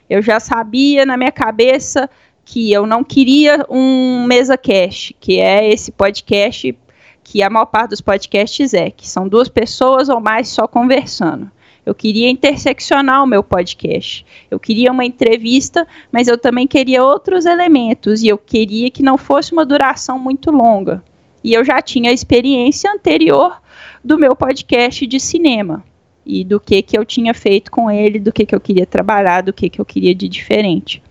Eu 0.08 0.22
já 0.22 0.40
sabia 0.40 1.04
na 1.04 1.16
minha 1.16 1.32
cabeça 1.32 2.08
que 2.44 2.72
eu 2.72 2.86
não 2.86 3.04
queria 3.04 3.64
um 3.68 4.24
mesa 4.26 4.56
cash, 4.56 5.12
que 5.20 5.40
é 5.40 5.68
esse 5.70 5.92
podcast 5.92 6.76
que 7.22 7.42
a 7.42 7.48
maior 7.48 7.66
parte 7.66 7.90
dos 7.90 8.00
podcasts 8.00 8.74
é, 8.74 8.90
que 8.90 9.08
são 9.08 9.28
duas 9.28 9.48
pessoas 9.48 10.08
ou 10.08 10.20
mais 10.20 10.48
só 10.48 10.66
conversando. 10.66 11.50
Eu 11.84 11.94
queria 11.94 12.28
interseccionar 12.28 13.24
o 13.24 13.26
meu 13.26 13.42
podcast. 13.42 14.24
Eu 14.50 14.60
queria 14.60 14.92
uma 14.92 15.04
entrevista, 15.04 15.86
mas 16.12 16.28
eu 16.28 16.38
também 16.38 16.66
queria 16.66 17.02
outros 17.02 17.44
elementos 17.44 18.22
e 18.22 18.28
eu 18.28 18.38
queria 18.38 18.90
que 18.90 19.02
não 19.02 19.18
fosse 19.18 19.52
uma 19.52 19.66
duração 19.66 20.18
muito 20.18 20.50
longa. 20.50 21.02
E 21.42 21.52
eu 21.52 21.64
já 21.64 21.82
tinha 21.82 22.10
a 22.10 22.14
experiência 22.14 22.92
anterior 22.92 23.60
do 24.04 24.16
meu 24.16 24.36
podcast 24.36 25.04
de 25.06 25.18
cinema 25.18 25.84
e 26.24 26.44
do 26.44 26.60
que 26.60 26.82
que 26.82 26.96
eu 26.96 27.04
tinha 27.04 27.34
feito 27.34 27.70
com 27.70 27.90
ele, 27.90 28.20
do 28.20 28.32
que 28.32 28.46
que 28.46 28.54
eu 28.54 28.60
queria 28.60 28.86
trabalhar, 28.86 29.42
do 29.42 29.52
que 29.52 29.68
que 29.68 29.80
eu 29.80 29.84
queria 29.84 30.14
de 30.14 30.28
diferente. 30.28 31.02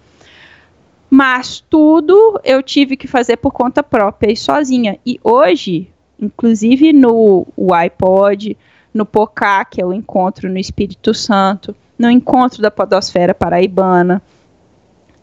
Mas 1.13 1.59
tudo 1.59 2.39
eu 2.41 2.63
tive 2.63 2.95
que 2.95 3.05
fazer 3.05 3.35
por 3.35 3.51
conta 3.51 3.83
própria 3.83 4.31
e 4.31 4.37
sozinha. 4.37 4.97
E 5.05 5.19
hoje, 5.21 5.91
inclusive 6.17 6.93
no 6.93 7.45
iPod, 7.73 8.57
no 8.93 9.05
POCA, 9.05 9.65
que 9.65 9.81
é 9.81 9.85
o 9.85 9.91
encontro 9.91 10.49
no 10.49 10.57
Espírito 10.57 11.13
Santo, 11.13 11.75
no 11.99 12.09
encontro 12.09 12.61
da 12.61 12.71
Podosfera 12.71 13.33
Paraibana, 13.33 14.21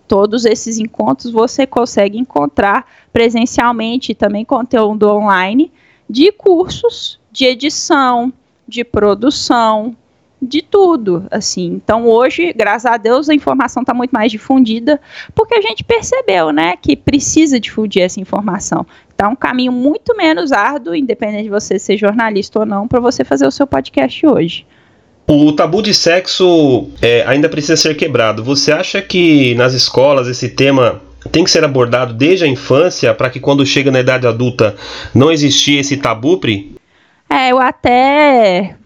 todos 0.06 0.44
esses 0.44 0.78
encontros 0.78 1.32
você 1.32 1.66
consegue 1.66 2.18
encontrar 2.18 2.86
presencialmente 3.10 4.14
também 4.14 4.44
conteúdo 4.44 5.08
online 5.08 5.72
de 6.08 6.30
cursos 6.32 7.18
de 7.32 7.46
edição, 7.46 8.30
de 8.66 8.84
produção, 8.84 9.96
de 10.40 10.62
tudo, 10.62 11.26
assim. 11.30 11.66
Então 11.66 12.06
hoje, 12.06 12.52
graças 12.54 12.86
a 12.90 12.96
Deus, 12.96 13.28
a 13.28 13.34
informação 13.34 13.82
está 13.82 13.92
muito 13.92 14.12
mais 14.12 14.30
difundida, 14.30 15.00
porque 15.34 15.54
a 15.54 15.60
gente 15.60 15.82
percebeu, 15.82 16.52
né, 16.52 16.74
que 16.80 16.96
precisa 16.96 17.58
difundir 17.58 18.02
essa 18.02 18.20
informação. 18.20 18.86
Está 19.10 19.28
um 19.28 19.36
caminho 19.36 19.72
muito 19.72 20.16
menos 20.16 20.52
árduo, 20.52 20.94
independente 20.94 21.44
de 21.44 21.50
você 21.50 21.78
ser 21.78 21.96
jornalista 21.96 22.60
ou 22.60 22.66
não, 22.66 22.86
para 22.86 23.00
você 23.00 23.24
fazer 23.24 23.46
o 23.46 23.50
seu 23.50 23.66
podcast 23.66 24.24
hoje. 24.26 24.66
O 25.26 25.52
tabu 25.52 25.82
de 25.82 25.92
sexo 25.92 26.88
é, 27.02 27.22
ainda 27.26 27.48
precisa 27.48 27.76
ser 27.76 27.94
quebrado. 27.96 28.42
Você 28.42 28.72
acha 28.72 29.02
que 29.02 29.54
nas 29.56 29.74
escolas 29.74 30.26
esse 30.26 30.48
tema 30.48 31.02
tem 31.30 31.44
que 31.44 31.50
ser 31.50 31.64
abordado 31.64 32.14
desde 32.14 32.44
a 32.44 32.48
infância 32.48 33.12
para 33.12 33.28
que 33.28 33.40
quando 33.40 33.66
chega 33.66 33.90
na 33.90 34.00
idade 34.00 34.26
adulta 34.26 34.74
não 35.14 35.30
existir 35.30 35.78
esse 35.78 35.96
tabu, 35.96 36.38
Pri? 36.38 36.76
É, 37.28 37.52
eu 37.52 37.58
até 37.58 38.76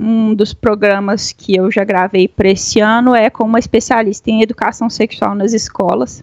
um 0.00 0.32
dos 0.32 0.54
programas 0.54 1.32
que 1.32 1.56
eu 1.56 1.70
já 1.72 1.82
gravei 1.82 2.28
para 2.28 2.48
esse 2.48 2.78
ano 2.78 3.16
é 3.16 3.28
com 3.28 3.42
uma 3.42 3.58
especialista 3.58 4.30
em 4.30 4.42
educação 4.42 4.88
sexual 4.88 5.34
nas 5.34 5.52
escolas. 5.52 6.22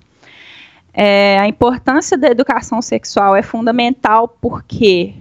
É, 0.94 1.38
a 1.40 1.48
importância 1.48 2.18
da 2.18 2.30
educação 2.30 2.82
sexual 2.82 3.36
é 3.36 3.42
fundamental 3.42 4.30
porque 4.30 5.14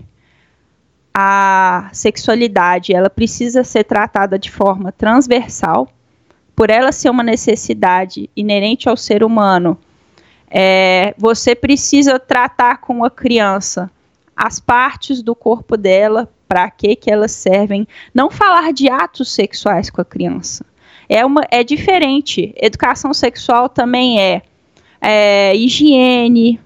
a 1.13 1.89
sexualidade 1.93 2.95
ela 2.95 3.11
precisa 3.11 3.65
ser 3.65 3.83
tratada 3.83 4.39
de 4.39 4.53
forma 4.53 4.93
transversal, 4.93 5.89
por 6.55 6.71
ela 6.71 6.93
ser 6.93 7.11
uma 7.11 7.25
necessidade 7.25 8.31
inerente 8.37 8.89
ao 8.89 8.97
ser 8.97 9.25
humano. 9.25 9.77
É, 10.49 11.13
você 11.19 11.57
precisa 11.57 12.21
tratar 12.21 12.79
com 12.79 13.05
a 13.05 13.11
criança 13.11 13.91
as 14.37 14.61
partes 14.61 15.23
do 15.23 15.35
corpo 15.35 15.77
dela 15.77 16.29
para 16.55 16.71
que 16.71 16.95
que 16.95 17.11
elas 17.11 17.33
servem, 17.33 17.85
não 18.15 18.31
falar 18.31 18.73
de 18.73 18.89
atos 18.89 19.33
sexuais 19.33 19.91
com 19.91 20.01
a 20.01 20.05
criança. 20.05 20.65
É, 21.09 21.27
uma, 21.27 21.45
é 21.51 21.65
diferente. 21.65 22.55
Educação 22.57 23.13
sexual 23.13 23.69
também 23.69 24.21
é, 24.21 24.41
é 25.01 25.57
higiene, 25.57 26.61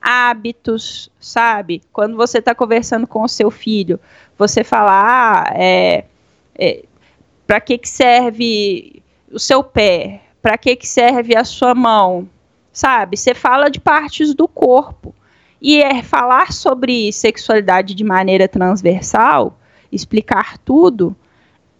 hábitos, 0.00 1.08
sabe? 1.20 1.82
Quando 1.92 2.16
você 2.16 2.38
está 2.38 2.52
conversando 2.52 3.06
com 3.06 3.22
o 3.22 3.28
seu 3.28 3.48
filho, 3.48 4.00
você 4.36 4.64
fala, 4.64 4.90
ah, 4.90 5.52
é, 5.54 6.04
é, 6.58 6.82
para 7.46 7.60
que, 7.60 7.78
que 7.78 7.88
serve 7.88 9.04
o 9.30 9.38
seu 9.38 9.62
pé? 9.62 10.20
Para 10.42 10.58
que, 10.58 10.74
que 10.74 10.88
serve 10.88 11.36
a 11.36 11.44
sua 11.44 11.76
mão? 11.76 12.28
Sabe? 12.72 13.16
Você 13.16 13.34
fala 13.34 13.70
de 13.70 13.78
partes 13.78 14.34
do 14.34 14.48
corpo. 14.48 15.14
E 15.64 15.80
é 15.80 16.02
falar 16.02 16.52
sobre 16.52 17.12
sexualidade 17.12 17.94
de 17.94 18.02
maneira 18.02 18.48
transversal, 18.48 19.60
explicar 19.92 20.58
tudo, 20.58 21.14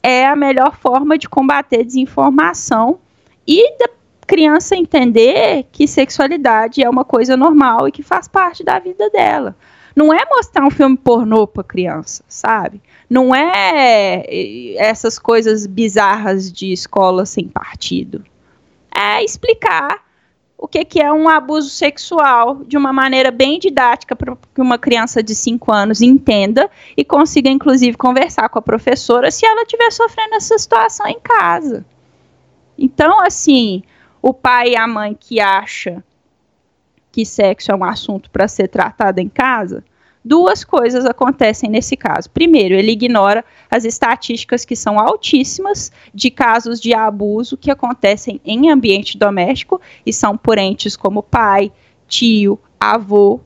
é 0.01 0.25
a 0.25 0.37
melhor 0.37 0.77
forma 0.77 1.19
de 1.19 1.29
combater 1.29 1.85
desinformação 1.85 3.01
e 3.45 3.77
da 3.79 3.89
criança 4.25 4.77
entender 4.77 5.67
que 5.73 5.89
sexualidade 5.89 6.81
é 6.81 6.89
uma 6.89 7.05
coisa 7.05 7.37
normal 7.37 7.89
e 7.89 7.93
que 7.93 8.05
faz 8.05 8.29
parte 8.29 8.63
da 8.63 8.79
vida 8.79 9.11
dela. 9.11 9.57
Não 9.97 10.15
é 10.15 10.25
mostrar 10.31 10.65
um 10.65 10.71
filme 10.71 10.97
pornô 10.97 11.45
para 11.45 11.65
criança, 11.65 12.23
sabe? 12.29 12.81
Não 13.11 13.35
é 13.35 14.25
essas 14.77 15.19
coisas 15.19 15.67
bizarras 15.67 16.53
de 16.53 16.73
escola 16.73 17.27
sem 17.27 17.49
partido. 17.49 18.25
É 18.95 19.25
explicar 19.25 20.01
o 20.63 20.69
que, 20.69 20.85
que 20.85 21.01
é 21.01 21.13
um 21.13 21.29
abuso 21.29 21.69
sexual 21.71 22.63
de 22.65 22.77
uma 22.77 22.93
maneira 22.93 23.33
bem 23.33 23.59
didática 23.59 24.15
para 24.15 24.37
que 24.55 24.61
uma 24.61 24.79
criança 24.79 25.21
de 25.21 25.35
5 25.35 25.73
anos 25.73 26.01
entenda 26.01 26.71
e 26.97 27.05
consiga, 27.05 27.51
inclusive, 27.51 27.97
conversar 27.97 28.49
com 28.49 28.61
a 28.61 28.63
professora 28.63 29.29
se 29.33 29.45
ela 29.45 29.63
estiver 29.63 29.91
sofrendo 29.91 30.37
essa 30.37 30.57
situação 30.57 31.09
em 31.09 31.19
casa. 31.19 31.85
Então, 32.79 33.21
assim, 33.21 33.83
o 34.23 34.33
pai 34.33 34.75
e 34.75 34.77
a 34.77 34.87
mãe 34.87 35.17
que 35.19 35.41
acha 35.41 36.03
que 37.11 37.27
sexo 37.27 37.73
é 37.73 37.75
um 37.75 37.83
assunto 37.83 38.31
para 38.31 38.47
ser 38.47 38.69
tratado 38.69 39.19
em 39.19 39.29
casa, 39.29 39.83
duas 40.25 40.65
coisas 40.65 41.05
acontecem 41.05 41.69
nesse 41.69 41.97
caso. 41.97 42.31
Primeiro, 42.31 42.75
ele 42.75 42.93
ignora 42.93 43.45
as 43.71 43.85
estatísticas 43.85 44.65
que 44.65 44.77
são 44.77 44.99
altíssimas 44.99 45.91
de 46.15 46.31
casos 46.31 46.81
de 46.81 46.95
abuso 46.95 47.57
que 47.57 47.71
acontecem 47.71 48.41
em 48.45 48.71
ambiente 48.71 49.19
doméstico 49.19 49.81
e 50.05 50.13
são 50.13 50.37
por 50.37 50.59
entes 50.59 50.97
como 50.97 51.23
pai, 51.23 51.73
tio, 52.07 52.59
avô. 52.79 53.41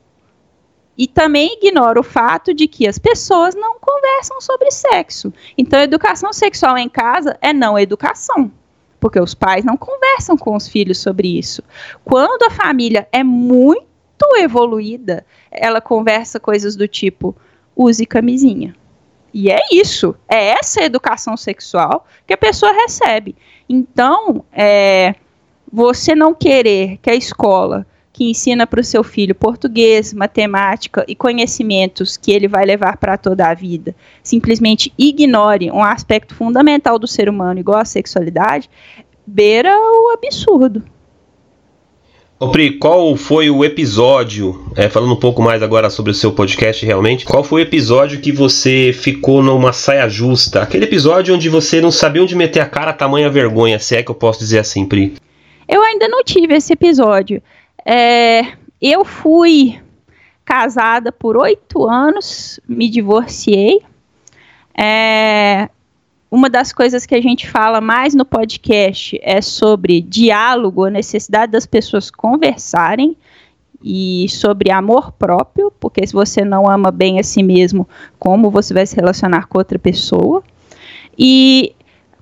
E 0.99 1.07
também 1.07 1.59
ignora 1.59 2.01
o 2.01 2.03
fato 2.03 2.55
de 2.55 2.67
que 2.67 2.87
as 2.87 2.99
pessoas 2.99 3.55
não 3.55 3.79
conversam 3.79 4.41
sobre 4.41 4.71
sexo. 4.71 5.33
Então, 5.57 5.81
educação 5.81 6.33
sexual 6.33 6.79
em 6.79 6.89
casa 6.89 7.37
é 7.41 7.53
não 7.53 7.79
educação 7.79 8.51
porque 8.99 9.21
os 9.21 9.35
pais 9.35 9.65
não 9.65 9.77
conversam 9.77 10.37
com 10.37 10.57
os 10.57 10.67
filhos 10.67 10.99
sobre 10.99 11.39
isso. 11.39 11.63
Quando 12.05 12.43
a 12.45 12.51
família 12.51 13.07
é 13.13 13.23
muito 13.23 13.87
evoluída, 14.39 15.25
ela 15.51 15.81
conversa 15.81 16.41
coisas 16.41 16.77
do 16.77 16.89
tipo: 16.89 17.35
use 17.77 18.07
camisinha. 18.07 18.75
E 19.33 19.51
é 19.51 19.61
isso, 19.71 20.15
é 20.29 20.49
essa 20.59 20.83
educação 20.83 21.37
sexual 21.37 22.07
que 22.27 22.33
a 22.33 22.39
pessoa 22.39 22.73
recebe. 22.73 23.37
Então, 23.69 24.45
é, 24.51 25.15
você 25.71 26.15
não 26.15 26.33
querer 26.33 26.97
que 27.03 27.11
a 27.11 27.15
escola 27.15 27.87
que 28.17 28.25
ensina 28.25 28.67
para 28.67 28.81
o 28.81 28.85
seu 28.85 29.05
filho 29.05 29.35
português, 29.35 30.15
matemática 30.15 31.05
e 31.07 31.15
conhecimentos 31.15 32.17
que 32.17 32.33
ele 32.33 32.49
vai 32.49 32.65
levar 32.65 32.97
para 32.97 33.19
toda 33.19 33.47
a 33.47 33.53
vida, 33.53 33.95
simplesmente 34.23 34.91
ignore 34.97 35.71
um 35.71 35.85
aspecto 35.85 36.35
fundamental 36.35 36.99
do 36.99 37.07
ser 37.07 37.29
humano, 37.29 37.61
igual 37.61 37.79
a 37.79 37.85
sexualidade, 37.85 38.71
beira 39.27 39.77
o 39.79 40.15
absurdo. 40.15 40.83
Ô 42.39 42.51
Pri, 42.51 42.73
qual 42.73 43.17
foi 43.17 43.49
o 43.49 43.65
episódio, 43.65 44.71
é, 44.77 44.91
falando 44.91 45.15
um 45.15 45.19
pouco 45.19 45.41
mais 45.41 45.63
agora 45.63 45.89
sobre 45.89 46.13
o 46.13 46.15
seu 46.15 46.33
podcast 46.33 46.85
realmente, 46.85 47.25
qual 47.25 47.43
foi 47.43 47.63
o 47.63 47.65
episódio 47.65 48.21
que 48.21 48.31
você 48.31 48.93
ficou 48.93 49.43
numa 49.43 49.73
saia 49.73 50.07
justa? 50.07 50.61
Aquele 50.61 50.85
episódio 50.85 51.35
onde 51.35 51.49
você 51.49 51.81
não 51.81 51.91
sabia 51.91 52.23
onde 52.23 52.37
meter 52.37 52.61
a 52.61 52.69
cara, 52.69 52.93
tamanha 52.93 53.31
vergonha, 53.31 53.79
se 53.79 53.97
é 53.97 54.03
que 54.03 54.11
eu 54.11 54.15
posso 54.15 54.39
dizer 54.41 54.59
assim, 54.59 54.85
Pri. 54.85 55.15
Eu 55.67 55.83
ainda 55.83 56.09
não 56.09 56.23
tive 56.23 56.53
esse 56.53 56.75
episódio. 56.75 57.43
É, 57.87 58.43
eu 58.83 59.03
fui 59.03 59.81
casada 60.45 61.11
por 61.11 61.39
oito 61.39 61.89
anos, 61.89 62.61
me 62.69 62.91
divorciei. 62.91 63.81
É, 64.77 65.71
uma 66.31 66.51
das 66.51 66.73
coisas 66.73 67.07
que 67.07 67.15
a 67.15 67.21
gente 67.21 67.49
fala 67.49 67.81
mais 67.81 68.15
no 68.15 68.25
podcast 68.25 69.19
é 69.23 69.41
sobre 69.41 70.01
diálogo, 70.01 70.85
a 70.85 70.91
necessidade 70.91 71.53
das 71.53 71.67
pessoas 71.67 72.11
conversarem 72.11 73.17
e 73.83 74.27
sobre 74.29 74.71
amor 74.73 75.13
próprio, 75.13 75.73
porque 75.79 76.07
se 76.07 76.13
você 76.13 76.45
não 76.45 76.69
ama 76.69 76.91
bem 76.91 77.21
a 77.21 77.23
si 77.23 77.43
mesmo, 77.43 77.89
como 78.19 78.51
você 78.51 78.75
vai 78.75 78.87
se 78.87 78.97
relacionar 78.97 79.47
com 79.47 79.59
outra 79.59 79.79
pessoa? 79.79 80.43
E 81.17 81.75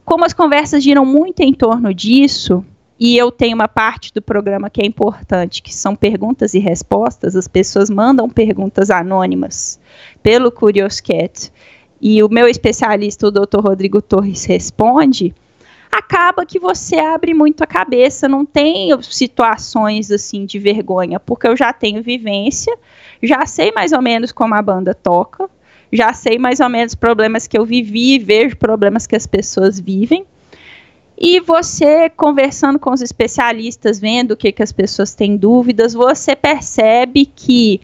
como 0.04 0.24
as 0.24 0.32
conversas 0.32 0.82
giram 0.82 1.06
muito 1.06 1.40
em 1.40 1.54
torno 1.54 1.94
disso, 1.94 2.64
e 2.98 3.16
eu 3.16 3.30
tenho 3.32 3.56
uma 3.56 3.68
parte 3.68 4.12
do 4.12 4.22
programa 4.22 4.70
que 4.70 4.80
é 4.80 4.86
importante, 4.86 5.62
que 5.62 5.74
são 5.74 5.96
perguntas 5.96 6.54
e 6.54 6.58
respostas. 6.58 7.34
As 7.34 7.48
pessoas 7.48 7.90
mandam 7.90 8.28
perguntas 8.28 8.90
anônimas 8.90 9.80
pelo 10.22 10.52
Curioscat. 10.52 11.52
E 12.06 12.22
o 12.22 12.28
meu 12.28 12.46
especialista, 12.46 13.26
o 13.26 13.30
Dr. 13.30 13.60
Rodrigo 13.60 14.02
Torres, 14.02 14.44
responde. 14.44 15.34
Acaba 15.90 16.44
que 16.44 16.58
você 16.58 16.96
abre 16.96 17.32
muito 17.32 17.64
a 17.64 17.66
cabeça, 17.66 18.28
não 18.28 18.44
tem 18.44 18.90
situações 19.00 20.10
assim 20.10 20.44
de 20.44 20.58
vergonha, 20.58 21.18
porque 21.18 21.48
eu 21.48 21.56
já 21.56 21.72
tenho 21.72 22.02
vivência, 22.02 22.76
já 23.22 23.46
sei 23.46 23.72
mais 23.72 23.92
ou 23.92 24.02
menos 24.02 24.32
como 24.32 24.54
a 24.54 24.60
banda 24.60 24.92
toca, 24.92 25.48
já 25.90 26.12
sei 26.12 26.36
mais 26.36 26.60
ou 26.60 26.68
menos 26.68 26.94
problemas 26.94 27.46
que 27.46 27.56
eu 27.56 27.64
vivi, 27.64 28.18
vejo 28.18 28.54
problemas 28.58 29.06
que 29.06 29.16
as 29.16 29.26
pessoas 29.26 29.80
vivem. 29.80 30.26
E 31.16 31.40
você 31.40 32.10
conversando 32.10 32.78
com 32.78 32.90
os 32.90 33.00
especialistas, 33.00 33.98
vendo 33.98 34.32
o 34.32 34.36
que, 34.36 34.52
que 34.52 34.62
as 34.62 34.72
pessoas 34.72 35.14
têm 35.14 35.38
dúvidas, 35.38 35.94
você 35.94 36.36
percebe 36.36 37.24
que 37.24 37.80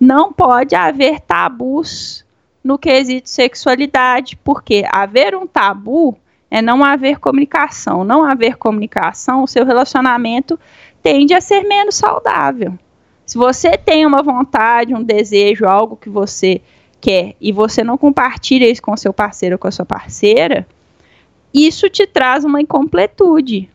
não 0.00 0.32
pode 0.32 0.74
haver 0.74 1.20
tabus 1.20 2.21
no 2.62 2.78
quesito 2.78 3.28
sexualidade, 3.28 4.36
porque 4.36 4.84
haver 4.90 5.34
um 5.34 5.46
tabu 5.46 6.16
é 6.50 6.60
não 6.60 6.84
haver 6.84 7.18
comunicação. 7.18 8.04
Não 8.04 8.24
haver 8.24 8.56
comunicação, 8.56 9.42
o 9.42 9.48
seu 9.48 9.64
relacionamento 9.64 10.60
tende 11.02 11.32
a 11.32 11.40
ser 11.40 11.62
menos 11.62 11.96
saudável. 11.96 12.78
Se 13.24 13.38
você 13.38 13.76
tem 13.78 14.04
uma 14.04 14.22
vontade, 14.22 14.94
um 14.94 15.02
desejo, 15.02 15.64
algo 15.64 15.96
que 15.96 16.10
você 16.10 16.60
quer 17.00 17.34
e 17.40 17.50
você 17.50 17.82
não 17.82 17.96
compartilha 17.96 18.70
isso 18.70 18.82
com 18.82 18.96
seu 18.96 19.12
parceiro 19.12 19.54
ou 19.54 19.58
com 19.58 19.66
a 19.66 19.72
sua 19.72 19.86
parceira, 19.86 20.66
isso 21.54 21.88
te 21.88 22.06
traz 22.06 22.44
uma 22.44 22.60
incompletude. 22.60 23.70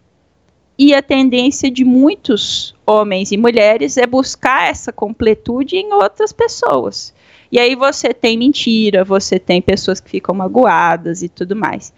E 0.78 0.94
a 0.94 1.02
tendência 1.02 1.72
de 1.72 1.84
muitos 1.84 2.76
homens 2.86 3.32
e 3.32 3.38
mulheres 3.38 3.98
é 3.98 4.06
buscar 4.06 4.70
essa 4.70 4.94
completude 4.94 5.78
em 5.78 5.92
outras 5.92 6.32
pessoas. 6.32 7.14
E 7.52 7.60
aí 7.60 7.76
você 7.76 8.14
tem 8.14 8.38
mentira, 8.38 9.04
você 9.04 9.40
tem 9.40 9.62
pessoas 9.62 10.00
que 10.00 10.10
ficam 10.10 10.36
magoadas 10.36 11.22
e 11.22 11.30
tudo 11.30 11.56
mais. 11.56 11.94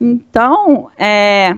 Então, 0.00 0.90
é, 0.96 1.56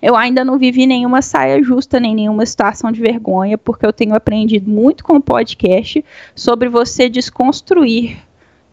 eu 0.00 0.14
ainda 0.14 0.44
não 0.44 0.58
vivi 0.58 0.86
nenhuma 0.86 1.22
saia 1.22 1.62
justa, 1.62 1.98
nem 1.98 2.14
nenhuma 2.14 2.44
situação 2.44 2.92
de 2.92 3.00
vergonha, 3.00 3.56
porque 3.56 3.86
eu 3.86 3.92
tenho 3.92 4.14
aprendido 4.14 4.70
muito 4.70 5.02
com 5.04 5.16
o 5.16 5.22
podcast 5.22 6.04
sobre 6.34 6.68
você 6.68 7.08
desconstruir, 7.08 8.18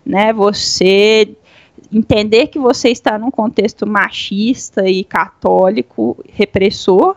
né? 0.06 0.34
Você 0.34 1.36
entender 1.92 2.48
que 2.48 2.60
você 2.60 2.90
está 2.90 3.18
num 3.18 3.32
contexto 3.32 3.88
machista 3.88 4.88
e 4.88 5.04
católico, 5.04 6.24
repressor, 6.32 7.16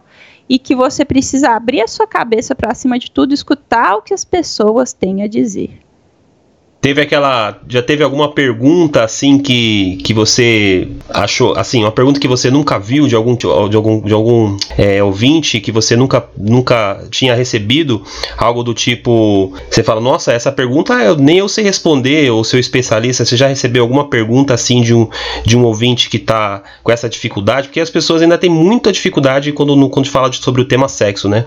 e 0.48 0.58
que 0.58 0.74
você 0.74 1.04
precisa 1.04 1.50
abrir 1.50 1.82
a 1.82 1.88
sua 1.88 2.06
cabeça 2.06 2.54
para, 2.54 2.70
acima 2.70 2.98
de 2.98 3.10
tudo, 3.10 3.34
escutar 3.34 3.96
o 3.96 4.02
que 4.02 4.14
as 4.14 4.24
pessoas 4.24 4.92
têm 4.92 5.22
a 5.22 5.26
dizer. 5.26 5.85
Teve 6.86 7.00
aquela. 7.00 7.58
Já 7.68 7.82
teve 7.82 8.04
alguma 8.04 8.30
pergunta 8.30 9.02
assim 9.02 9.40
que, 9.40 9.96
que 10.04 10.14
você 10.14 10.86
achou. 11.10 11.58
Assim, 11.58 11.82
uma 11.82 11.90
pergunta 11.90 12.20
que 12.20 12.28
você 12.28 12.48
nunca 12.48 12.78
viu 12.78 13.08
de 13.08 13.16
algum, 13.16 13.34
de 13.34 13.44
algum, 13.76 14.00
de 14.02 14.14
algum 14.14 14.56
é, 14.78 15.02
ouvinte 15.02 15.58
que 15.58 15.72
você 15.72 15.96
nunca, 15.96 16.24
nunca 16.38 17.02
tinha 17.10 17.34
recebido? 17.34 18.04
Algo 18.38 18.62
do 18.62 18.72
tipo. 18.72 19.52
Você 19.68 19.82
fala, 19.82 20.00
nossa, 20.00 20.32
essa 20.32 20.52
pergunta 20.52 20.94
eu, 21.02 21.16
nem 21.16 21.38
eu 21.38 21.48
sei 21.48 21.64
responder, 21.64 22.30
ou 22.30 22.44
seu 22.44 22.60
especialista, 22.60 23.24
você 23.24 23.36
já 23.36 23.48
recebeu 23.48 23.82
alguma 23.82 24.08
pergunta 24.08 24.54
assim 24.54 24.80
de 24.80 24.94
um, 24.94 25.08
de 25.44 25.56
um 25.56 25.64
ouvinte 25.64 26.08
que 26.08 26.18
está 26.18 26.62
com 26.84 26.92
essa 26.92 27.08
dificuldade? 27.08 27.66
Porque 27.66 27.80
as 27.80 27.90
pessoas 27.90 28.22
ainda 28.22 28.38
têm 28.38 28.48
muita 28.48 28.92
dificuldade 28.92 29.50
quando, 29.50 29.90
quando 29.90 30.08
fala 30.08 30.30
de, 30.30 30.36
sobre 30.36 30.62
o 30.62 30.64
tema 30.64 30.86
sexo, 30.86 31.28
né? 31.28 31.46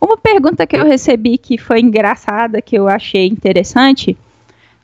Uma 0.00 0.16
pergunta 0.16 0.66
que 0.66 0.74
eu 0.74 0.84
recebi 0.84 1.38
que 1.38 1.56
foi 1.56 1.78
engraçada, 1.78 2.60
que 2.60 2.76
eu 2.76 2.88
achei 2.88 3.28
interessante 3.28 4.16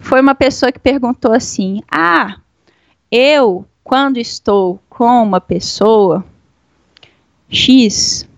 foi 0.02 0.20
uma 0.20 0.34
pessoa 0.34 0.72
que 0.72 0.78
perguntou 0.78 1.32
assim: 1.32 1.80
Ah, 1.90 2.36
eu, 3.10 3.64
quando 3.82 4.18
estou 4.18 4.80
com 4.90 5.22
uma 5.22 5.40
pessoa 5.40 6.24
X, 7.48 8.28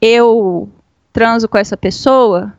eu 0.00 0.68
transo 1.12 1.48
com 1.48 1.58
essa 1.58 1.76
pessoa, 1.76 2.52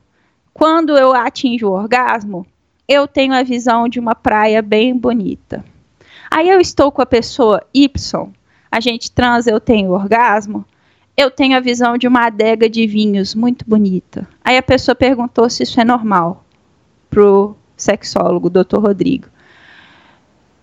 quando 0.53 0.97
eu 0.97 1.13
atinjo 1.13 1.67
o 1.67 1.73
orgasmo, 1.73 2.45
eu 2.87 3.07
tenho 3.07 3.33
a 3.33 3.43
visão 3.43 3.87
de 3.87 3.99
uma 3.99 4.15
praia 4.15 4.61
bem 4.61 4.97
bonita. 4.97 5.63
Aí 6.29 6.49
eu 6.49 6.59
estou 6.59 6.91
com 6.91 7.01
a 7.01 7.05
pessoa 7.05 7.63
Y, 7.73 8.27
a 8.71 8.79
gente 8.79 9.11
transa, 9.11 9.51
eu 9.51 9.59
tenho 9.59 9.91
orgasmo, 9.91 10.65
eu 11.15 11.29
tenho 11.29 11.55
a 11.55 11.59
visão 11.59 11.97
de 11.97 12.07
uma 12.07 12.25
adega 12.25 12.67
de 12.67 12.87
vinhos 12.87 13.35
muito 13.35 13.65
bonita. 13.67 14.27
Aí 14.43 14.57
a 14.57 14.63
pessoa 14.63 14.95
perguntou 14.95 15.49
se 15.49 15.63
isso 15.63 15.79
é 15.79 15.85
normal 15.85 16.43
pro 17.09 17.55
sexólogo, 17.83 18.49
doutor 18.49 18.81
Rodrigo. 18.81 19.27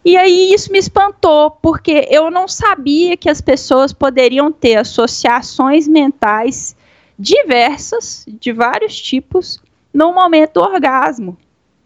E 0.04 0.16
aí 0.16 0.52
isso 0.52 0.72
me 0.72 0.78
espantou, 0.78 1.50
porque 1.50 2.09
eu 2.11 2.30
não 2.30 2.48
sabia 2.48 3.16
que 3.16 3.28
as 3.28 3.40
pessoas 3.40 3.92
poderiam 3.92 4.50
ter 4.50 4.76
associações 4.76 5.87
mentais 5.87 6.74
diversas, 7.18 8.24
de 8.26 8.50
vários 8.50 8.98
tipos, 8.98 9.61
no 9.92 10.12
momento 10.14 10.54
do 10.54 10.62
orgasmo. 10.62 11.37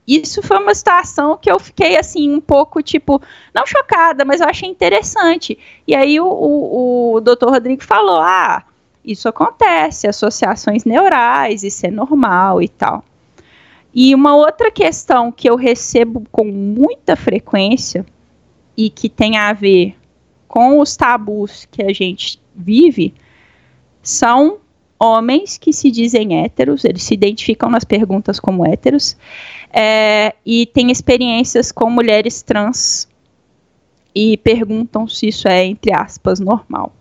Isso 0.06 0.42
foi 0.42 0.58
uma 0.58 0.74
situação 0.74 1.36
que 1.36 1.50
eu 1.50 1.58
fiquei 1.58 1.96
assim 1.96 2.32
um 2.32 2.40
pouco 2.40 2.82
tipo, 2.82 3.20
não 3.52 3.66
chocada, 3.66 4.24
mas 4.24 4.40
eu 4.40 4.46
achei 4.46 4.68
interessante. 4.68 5.58
E 5.88 5.94
aí 5.94 6.20
o, 6.20 6.26
o, 6.26 7.14
o 7.14 7.20
doutor 7.20 7.50
Rodrigo 7.50 7.82
falou: 7.82 8.20
ah, 8.20 8.62
isso 9.04 9.28
acontece, 9.28 10.06
associações 10.06 10.84
neurais, 10.84 11.64
isso 11.64 11.86
é 11.86 11.90
normal 11.90 12.62
e 12.62 12.68
tal. 12.68 13.02
E 13.94 14.14
uma 14.14 14.35
outra 14.35 14.70
questão 14.70 15.30
que 15.30 15.48
eu 15.48 15.54
recebo 15.54 16.24
com 16.33 16.44
muita 16.44 17.14
frequência 17.14 18.04
e 18.76 18.90
que 18.90 19.09
tem 19.09 19.37
a 19.37 19.52
ver 19.52 19.96
com 20.48 20.80
os 20.80 20.96
tabus 20.96 21.66
que 21.70 21.83
a 21.83 21.92
gente 21.92 22.40
vive 22.54 23.14
são 24.02 24.59
homens 24.98 25.59
que 25.59 25.72
se 25.72 25.90
dizem 25.90 26.42
héteros, 26.42 26.85
eles 26.85 27.02
se 27.02 27.14
identificam 27.14 27.70
nas 27.70 27.85
perguntas 27.85 28.40
como 28.40 28.66
héteros, 28.66 29.16
é, 29.72 30.35
e 30.44 30.66
têm 30.66 30.90
experiências 30.90 31.70
com 31.70 31.90
mulheres 31.90 32.42
trans 32.42 33.09
e 34.14 34.37
perguntam 34.38 35.09
se 35.09 35.28
isso 35.28 35.48
é, 35.48 35.64
entre 35.64 35.92
aspas, 35.92 36.38
normal. 36.38 36.92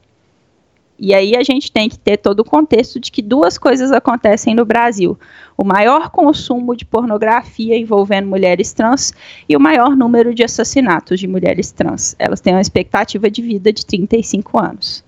E 1.05 1.13
aí 1.13 1.35
a 1.35 1.43
gente 1.43 1.69
tem 1.69 1.89
que 1.89 1.99
ter 1.99 2.15
todo 2.15 2.39
o 2.39 2.45
contexto 2.45 2.97
de 2.97 3.11
que 3.11 3.21
duas 3.21 3.57
coisas 3.57 3.91
acontecem 3.91 4.55
no 4.55 4.63
Brasil: 4.63 5.19
o 5.57 5.65
maior 5.65 6.09
consumo 6.09 6.77
de 6.77 6.85
pornografia 6.85 7.77
envolvendo 7.77 8.29
mulheres 8.29 8.71
trans 8.71 9.13
e 9.49 9.53
o 9.53 9.59
maior 9.59 9.97
número 9.97 10.33
de 10.33 10.45
assassinatos 10.45 11.19
de 11.19 11.27
mulheres 11.27 11.73
trans. 11.73 12.15
Elas 12.17 12.39
têm 12.39 12.53
uma 12.53 12.61
expectativa 12.61 13.29
de 13.29 13.41
vida 13.41 13.73
de 13.73 13.85
35 13.85 14.57
anos. 14.57 15.03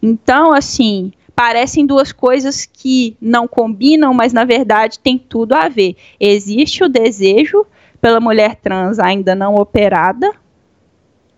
Então, 0.00 0.52
assim, 0.52 1.12
parecem 1.34 1.86
duas 1.86 2.12
coisas 2.12 2.64
que 2.64 3.16
não 3.20 3.48
combinam, 3.48 4.14
mas 4.14 4.32
na 4.32 4.44
verdade 4.44 5.00
tem 5.00 5.18
tudo 5.18 5.54
a 5.54 5.68
ver. 5.68 5.96
Existe 6.20 6.84
o 6.84 6.88
desejo 6.88 7.66
pela 8.00 8.20
mulher 8.20 8.54
trans 8.54 9.00
ainda 9.00 9.34
não 9.34 9.56
operada 9.56 10.32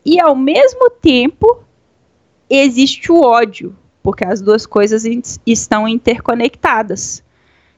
e 0.04 0.20
ao 0.20 0.36
mesmo 0.36 0.90
tempo 0.90 1.62
existe 2.50 3.10
o 3.10 3.22
ódio, 3.22 3.74
porque 4.04 4.22
as 4.22 4.42
duas 4.42 4.66
coisas 4.66 5.04
estão 5.46 5.88
interconectadas. 5.88 7.24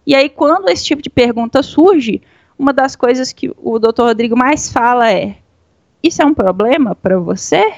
E 0.04 0.12
aí 0.12 0.28
quando 0.28 0.68
esse 0.68 0.84
tipo 0.84 1.00
de 1.00 1.08
pergunta 1.08 1.62
surge, 1.62 2.20
uma 2.58 2.72
das 2.72 2.96
coisas 2.96 3.32
que 3.32 3.52
o 3.56 3.78
Dr. 3.78 4.02
Rodrigo 4.02 4.36
mais 4.36 4.72
fala 4.72 5.08
é: 5.08 5.36
isso 6.02 6.20
é 6.20 6.26
um 6.26 6.34
problema 6.34 6.96
para 6.96 7.16
você? 7.16 7.72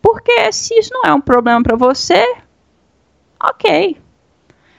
Porque 0.00 0.52
se 0.52 0.78
isso 0.78 0.92
não 0.94 1.02
é 1.02 1.12
um 1.12 1.20
problema 1.20 1.60
para 1.60 1.76
você, 1.76 2.24
ok. 3.42 3.96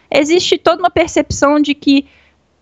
Existe 0.09 0.57
toda 0.57 0.81
uma 0.81 0.89
percepção 0.89 1.59
de 1.59 1.75
que 1.75 2.07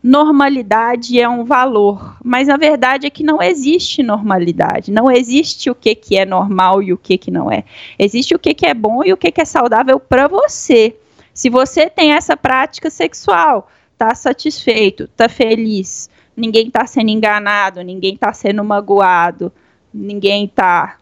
normalidade 0.06 1.20
é 1.20 1.28
um 1.28 1.44
valor, 1.44 2.16
mas 2.24 2.48
a 2.48 2.56
verdade 2.58 3.08
é 3.08 3.10
que 3.10 3.24
não 3.24 3.42
existe 3.42 4.04
normalidade, 4.04 4.92
não 4.92 5.12
existe 5.12 5.68
o 5.68 5.74
que, 5.74 5.96
que 5.96 6.16
é 6.16 6.24
normal 6.24 6.84
e 6.84 6.94
o 6.94 6.98
que, 6.98 7.18
que 7.18 7.32
não 7.32 7.52
é. 7.52 7.64
Existe 7.98 8.36
o 8.36 8.40
que, 8.40 8.54
que 8.54 8.68
é 8.68 8.74
bom 8.76 9.04
e 9.04 9.12
o 9.12 9.18
que, 9.18 9.32
que 9.32 9.42
é 9.42 9.46
saudável 9.46 10.00
para 10.00 10.28
você. 10.28 10.96
Se 11.34 11.50
você 11.50 11.90
tem 11.90 12.12
essa 12.14 12.38
prática 12.38 12.92
sexual, 12.92 13.68
tá 13.98 14.14
satisfeito, 14.14 15.08
tá 15.08 15.28
feliz, 15.28 16.08
ninguém 16.38 16.70
tá 16.70 16.86
sendo 16.86 17.10
enganado, 17.10 17.82
ninguém 17.82 18.16
tá 18.16 18.32
sendo 18.32 18.64
magoado, 18.64 19.52
ninguém 19.92 20.48
tá 20.48 20.98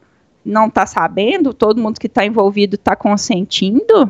não 0.45 0.69
tá 0.69 0.85
sabendo, 0.85 1.53
todo 1.53 1.81
mundo 1.81 1.99
que 1.99 2.07
está 2.07 2.25
envolvido 2.25 2.75
está 2.75 2.95
consentindo, 2.95 4.09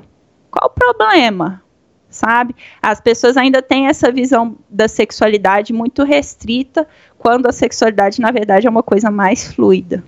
qual 0.52 0.70
o 0.70 0.70
problema? 0.70 1.64
Sabe? 2.14 2.56
As 2.80 3.02
pessoas 3.02 3.36
ainda 3.36 3.60
têm 3.60 3.88
essa 3.88 4.12
visão 4.12 4.56
da 4.70 4.88
sexualidade 4.88 5.74
muito 5.74 6.04
restrita, 6.04 6.88
quando 7.18 7.48
a 7.48 7.52
sexualidade, 7.52 8.22
na 8.22 8.30
verdade, 8.30 8.68
é 8.68 8.70
uma 8.70 8.84
coisa 8.84 9.10
mais 9.10 9.52
fluida. 9.52 10.04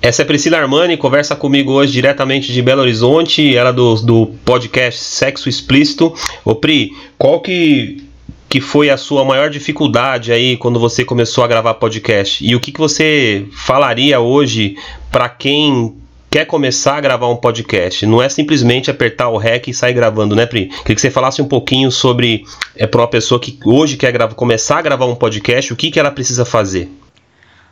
Essa 0.00 0.22
é 0.22 0.24
Priscila 0.24 0.58
Armani, 0.58 0.96
conversa 0.96 1.34
comigo 1.34 1.72
hoje 1.72 1.90
diretamente 1.90 2.52
de 2.52 2.62
Belo 2.62 2.82
Horizonte, 2.82 3.56
ela 3.56 3.72
do, 3.72 3.96
do 3.96 4.26
podcast 4.44 5.00
Sexo 5.00 5.48
Explícito. 5.48 6.14
Ô 6.44 6.54
Pri, 6.54 6.92
qual 7.18 7.40
que, 7.40 8.04
que 8.48 8.60
foi 8.60 8.90
a 8.90 8.96
sua 8.96 9.24
maior 9.24 9.50
dificuldade 9.50 10.30
aí 10.30 10.56
quando 10.56 10.78
você 10.78 11.04
começou 11.04 11.42
a 11.42 11.48
gravar 11.48 11.74
podcast? 11.74 12.46
E 12.46 12.54
o 12.54 12.60
que, 12.60 12.70
que 12.70 12.78
você 12.78 13.46
falaria 13.50 14.20
hoje 14.20 14.76
para 15.10 15.28
quem 15.28 15.96
quer 16.34 16.46
começar 16.46 16.96
a 16.96 17.00
gravar 17.00 17.28
um 17.28 17.36
podcast, 17.36 18.04
não 18.04 18.20
é 18.20 18.28
simplesmente 18.28 18.90
apertar 18.90 19.28
o 19.28 19.36
REC 19.36 19.68
e 19.68 19.72
sair 19.72 19.92
gravando, 19.94 20.34
né, 20.34 20.44
Pri? 20.44 20.66
Queria 20.66 20.96
que 20.96 21.00
você 21.00 21.08
falasse 21.08 21.40
um 21.40 21.46
pouquinho 21.46 21.92
sobre 21.92 22.42
é, 22.74 22.88
para 22.88 23.02
uma 23.02 23.06
pessoa 23.06 23.40
que 23.40 23.56
hoje 23.64 23.96
quer 23.96 24.10
gravar, 24.10 24.34
começar 24.34 24.78
a 24.78 24.82
gravar 24.82 25.06
um 25.06 25.14
podcast, 25.14 25.72
o 25.72 25.76
que, 25.76 25.92
que 25.92 26.00
ela 26.00 26.10
precisa 26.10 26.44
fazer. 26.44 26.90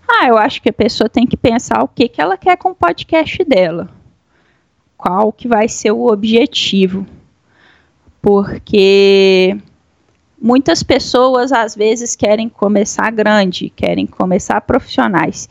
Ah, 0.08 0.28
eu 0.28 0.38
acho 0.38 0.62
que 0.62 0.68
a 0.68 0.72
pessoa 0.72 1.08
tem 1.08 1.26
que 1.26 1.36
pensar 1.36 1.82
o 1.82 1.88
que, 1.88 2.06
que 2.06 2.20
ela 2.20 2.36
quer 2.36 2.56
com 2.56 2.70
o 2.70 2.74
podcast 2.74 3.42
dela. 3.42 3.88
Qual 4.96 5.32
que 5.32 5.48
vai 5.48 5.66
ser 5.66 5.90
o 5.90 6.06
objetivo. 6.06 7.04
Porque 8.20 9.56
muitas 10.40 10.84
pessoas 10.84 11.50
às 11.50 11.74
vezes 11.74 12.14
querem 12.14 12.48
começar 12.48 13.10
grande, 13.10 13.70
querem 13.70 14.06
começar 14.06 14.60
profissionais. 14.60 15.48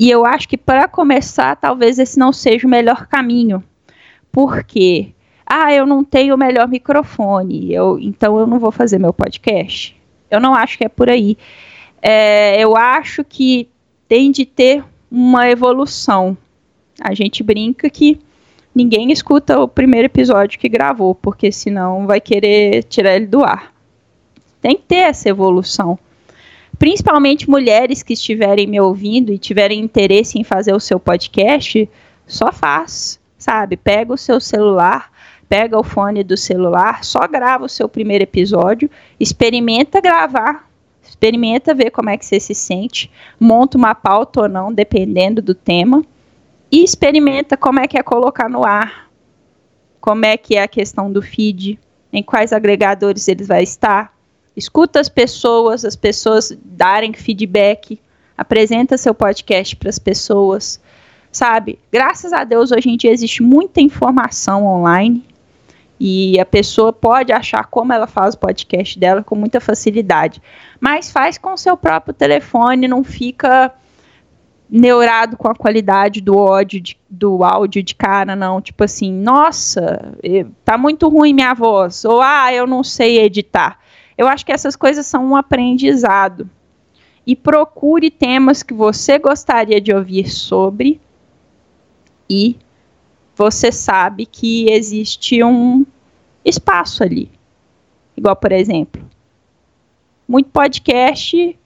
E 0.00 0.10
eu 0.10 0.24
acho 0.24 0.48
que 0.48 0.56
para 0.56 0.88
começar, 0.88 1.54
talvez 1.56 1.98
esse 1.98 2.18
não 2.18 2.32
seja 2.32 2.66
o 2.66 2.70
melhor 2.70 3.06
caminho. 3.06 3.62
Porque, 4.32 5.12
ah, 5.44 5.74
eu 5.74 5.84
não 5.84 6.02
tenho 6.02 6.34
o 6.34 6.38
melhor 6.38 6.66
microfone, 6.66 7.70
eu, 7.70 7.98
então 7.98 8.38
eu 8.40 8.46
não 8.46 8.58
vou 8.58 8.72
fazer 8.72 8.98
meu 8.98 9.12
podcast. 9.12 9.94
Eu 10.30 10.40
não 10.40 10.54
acho 10.54 10.78
que 10.78 10.84
é 10.86 10.88
por 10.88 11.10
aí. 11.10 11.36
É, 12.00 12.58
eu 12.58 12.78
acho 12.78 13.22
que 13.22 13.68
tem 14.08 14.30
de 14.30 14.46
ter 14.46 14.82
uma 15.10 15.50
evolução. 15.50 16.34
A 16.98 17.12
gente 17.12 17.42
brinca 17.42 17.90
que 17.90 18.18
ninguém 18.74 19.12
escuta 19.12 19.60
o 19.60 19.68
primeiro 19.68 20.06
episódio 20.06 20.58
que 20.58 20.68
gravou, 20.70 21.14
porque 21.14 21.52
senão 21.52 22.06
vai 22.06 22.22
querer 22.22 22.84
tirar 22.84 23.16
ele 23.16 23.26
do 23.26 23.44
ar. 23.44 23.70
Tem 24.62 24.76
que 24.76 24.82
ter 24.82 24.96
essa 24.96 25.28
evolução 25.28 25.98
principalmente 26.80 27.50
mulheres 27.50 28.02
que 28.02 28.14
estiverem 28.14 28.66
me 28.66 28.80
ouvindo 28.80 29.34
e 29.34 29.38
tiverem 29.38 29.78
interesse 29.78 30.38
em 30.38 30.42
fazer 30.42 30.72
o 30.72 30.80
seu 30.80 30.98
podcast, 30.98 31.86
só 32.26 32.50
faz, 32.50 33.20
sabe? 33.36 33.76
Pega 33.76 34.14
o 34.14 34.16
seu 34.16 34.40
celular, 34.40 35.12
pega 35.46 35.78
o 35.78 35.84
fone 35.84 36.24
do 36.24 36.38
celular, 36.38 37.04
só 37.04 37.28
grava 37.28 37.66
o 37.66 37.68
seu 37.68 37.86
primeiro 37.86 38.24
episódio, 38.24 38.90
experimenta 39.20 40.00
gravar, 40.00 40.70
experimenta 41.06 41.74
ver 41.74 41.90
como 41.90 42.08
é 42.08 42.16
que 42.16 42.24
você 42.24 42.40
se 42.40 42.54
sente, 42.54 43.10
monta 43.38 43.76
uma 43.76 43.94
pauta 43.94 44.40
ou 44.40 44.48
não, 44.48 44.72
dependendo 44.72 45.42
do 45.42 45.54
tema, 45.54 46.02
e 46.72 46.82
experimenta 46.82 47.58
como 47.58 47.78
é 47.78 47.86
que 47.86 47.98
é 47.98 48.02
colocar 48.02 48.48
no 48.48 48.64
ar, 48.64 49.10
como 50.00 50.24
é 50.24 50.34
que 50.38 50.56
é 50.56 50.62
a 50.62 50.68
questão 50.68 51.12
do 51.12 51.20
feed, 51.20 51.78
em 52.10 52.22
quais 52.22 52.54
agregadores 52.54 53.28
eles 53.28 53.46
vai 53.48 53.62
estar, 53.62 54.18
escuta 54.56 55.00
as 55.00 55.08
pessoas, 55.08 55.84
as 55.84 55.96
pessoas 55.96 56.56
darem 56.64 57.12
feedback, 57.12 58.00
apresenta 58.36 58.96
seu 58.96 59.14
podcast 59.14 59.76
para 59.76 59.88
as 59.88 59.98
pessoas, 59.98 60.80
sabe? 61.30 61.78
Graças 61.92 62.32
a 62.32 62.44
Deus 62.44 62.72
hoje 62.72 62.88
em 62.88 62.96
dia 62.96 63.10
existe 63.10 63.42
muita 63.42 63.80
informação 63.80 64.66
online 64.66 65.24
e 65.98 66.40
a 66.40 66.46
pessoa 66.46 66.92
pode 66.92 67.32
achar 67.32 67.64
como 67.66 67.92
ela 67.92 68.06
faz 68.06 68.34
o 68.34 68.38
podcast 68.38 68.98
dela 68.98 69.22
com 69.22 69.34
muita 69.34 69.60
facilidade, 69.60 70.40
mas 70.80 71.10
faz 71.10 71.36
com 71.36 71.56
seu 71.56 71.76
próprio 71.76 72.14
telefone, 72.14 72.88
não 72.88 73.04
fica 73.04 73.72
neurado 74.70 75.36
com 75.36 75.48
a 75.48 75.54
qualidade 75.54 76.20
do 76.20 76.38
áudio 76.38 76.80
de, 76.80 76.96
do 77.08 77.42
áudio 77.42 77.82
de 77.82 77.94
cara, 77.94 78.36
não. 78.36 78.60
Tipo 78.60 78.84
assim, 78.84 79.12
nossa, 79.12 80.14
tá 80.64 80.78
muito 80.78 81.08
ruim 81.08 81.34
minha 81.34 81.52
voz. 81.52 82.04
Ou, 82.04 82.22
ah, 82.22 82.52
eu 82.52 82.66
não 82.66 82.84
sei 82.84 83.18
editar. 83.18 83.78
Eu 84.16 84.28
acho 84.28 84.44
que 84.44 84.52
essas 84.52 84.76
coisas 84.76 85.06
são 85.06 85.26
um 85.26 85.36
aprendizado. 85.36 86.48
E 87.26 87.36
procure 87.36 88.10
temas 88.10 88.62
que 88.62 88.74
você 88.74 89.18
gostaria 89.18 89.80
de 89.80 89.92
ouvir 89.92 90.28
sobre 90.28 91.00
e 92.28 92.56
você 93.36 93.70
sabe 93.70 94.26
que 94.26 94.70
existe 94.70 95.42
um 95.42 95.84
espaço 96.44 97.02
ali. 97.02 97.30
Igual, 98.16 98.36
por 98.36 98.52
exemplo, 98.52 99.02
muito 100.28 100.50
podcast, 100.50 101.58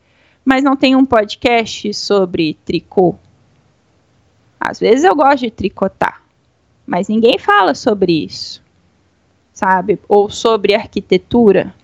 mas 0.44 0.62
não 0.62 0.76
tem 0.76 0.96
um 0.96 1.04
podcast 1.04 1.92
sobre 1.94 2.54
tricô. 2.64 3.16
Às 4.58 4.80
vezes 4.80 5.04
eu 5.04 5.14
gosto 5.14 5.40
de 5.40 5.50
tricotar, 5.50 6.22
mas 6.86 7.08
ninguém 7.08 7.38
fala 7.38 7.74
sobre 7.74 8.24
isso, 8.24 8.62
sabe? 9.52 9.98
Ou 10.08 10.30
sobre 10.30 10.74
arquitetura 10.74 11.74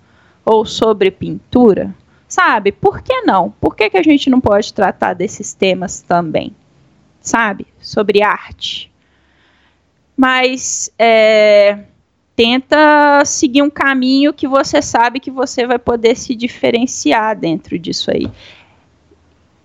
ou 0.45 0.65
sobre 0.65 1.11
pintura, 1.11 1.93
sabe? 2.27 2.71
Por 2.71 3.01
que 3.01 3.21
não? 3.21 3.51
Por 3.51 3.75
que, 3.75 3.89
que 3.89 3.97
a 3.97 4.03
gente 4.03 4.29
não 4.29 4.39
pode 4.41 4.73
tratar 4.73 5.13
desses 5.13 5.53
temas 5.53 6.01
também? 6.01 6.55
Sabe? 7.19 7.67
Sobre 7.79 8.23
arte. 8.23 8.91
Mas 10.17 10.91
é, 10.97 11.79
tenta 12.35 13.23
seguir 13.25 13.61
um 13.61 13.69
caminho 13.69 14.33
que 14.33 14.47
você 14.47 14.81
sabe 14.81 15.19
que 15.19 15.31
você 15.31 15.65
vai 15.65 15.79
poder 15.79 16.15
se 16.15 16.35
diferenciar 16.35 17.37
dentro 17.37 17.77
disso 17.77 18.11
aí. 18.11 18.29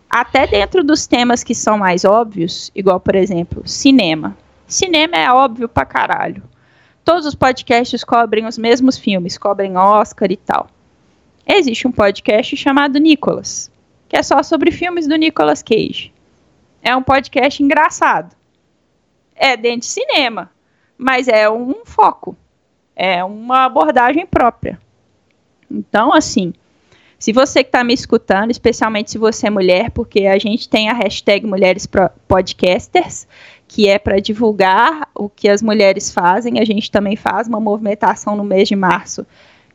Até 0.09 0.47
dentro 0.47 0.85
dos 0.85 1.07
temas 1.07 1.43
que 1.43 1.55
são 1.55 1.79
mais 1.79 2.05
óbvios, 2.05 2.71
igual, 2.75 3.01
por 3.01 3.15
exemplo, 3.15 3.63
cinema. 3.67 4.37
Cinema 4.67 5.17
é 5.17 5.31
óbvio 5.31 5.69
pra 5.69 5.85
caralho. 5.85 6.43
Todos 7.07 7.25
os 7.25 7.37
podcasts 7.37 8.03
cobrem 8.03 8.47
os 8.47 8.59
mesmos 8.59 8.99
filmes, 8.99 9.39
cobrem 9.39 9.77
Oscar 9.77 10.29
e 10.33 10.37
tal. 10.37 10.67
Existe 11.47 11.87
um 11.87 11.93
podcast 11.93 12.57
chamado 12.57 12.99
Nicolas, 12.99 13.71
que 14.09 14.17
é 14.17 14.23
só 14.25 14.43
sobre 14.43 14.73
filmes 14.73 15.07
do 15.07 15.15
Nicolas 15.15 15.63
Cage. 15.63 16.13
É 16.83 16.97
um 16.97 17.05
podcast 17.05 17.63
engraçado. 17.63 18.35
É 19.37 19.57
dentro 19.57 19.83
de 19.83 19.87
cinema, 19.87 20.51
mas 20.99 21.29
é 21.29 21.49
um 21.49 21.85
foco. 21.85 22.37
É 22.97 23.23
uma 23.23 23.67
abordagem 23.67 24.27
própria. 24.27 24.77
Então, 25.71 26.13
assim, 26.13 26.53
se 27.21 27.33
você 27.33 27.63
que 27.63 27.69
está 27.69 27.85
me 27.85 27.95
escutando, 27.95 28.51
especialmente 28.51 29.13
se 29.13 29.19
você 29.19 29.47
é 29.47 29.51
mulher, 29.51 29.93
porque 29.93 30.27
a 30.27 30.39
gente 30.41 30.69
tem 30.69 30.91
a 30.91 30.93
hashtag 30.93 31.47
Mulheres 31.47 31.89
Podcasters, 32.27 33.29
que 33.69 33.89
é 33.89 33.99
para 33.99 34.21
divulgar 34.21 35.09
o 35.15 35.29
que 35.29 35.49
as 35.49 35.63
mulheres 35.63 36.13
fazem. 36.13 36.61
A 36.61 36.65
gente 36.65 36.91
também 36.91 37.17
faz 37.17 37.49
uma 37.49 37.61
movimentação 37.61 38.37
no 38.37 38.45
mês 38.45 38.69
de 38.69 38.77
março, 38.77 39.27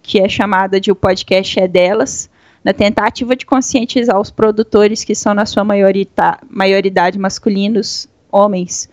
que 0.01 0.19
é 0.19 0.29
chamada 0.29 0.79
de 0.79 0.91
O 0.91 0.95
Podcast 0.95 1.59
é 1.59 1.67
Delas, 1.67 2.29
na 2.63 2.73
tentativa 2.73 3.35
de 3.35 3.45
conscientizar 3.45 4.19
os 4.19 4.31
produtores, 4.31 5.03
que 5.03 5.15
são 5.15 5.33
na 5.33 5.45
sua 5.45 5.63
maioridade, 5.63 7.19
masculinos, 7.19 8.07
homens, 8.31 8.89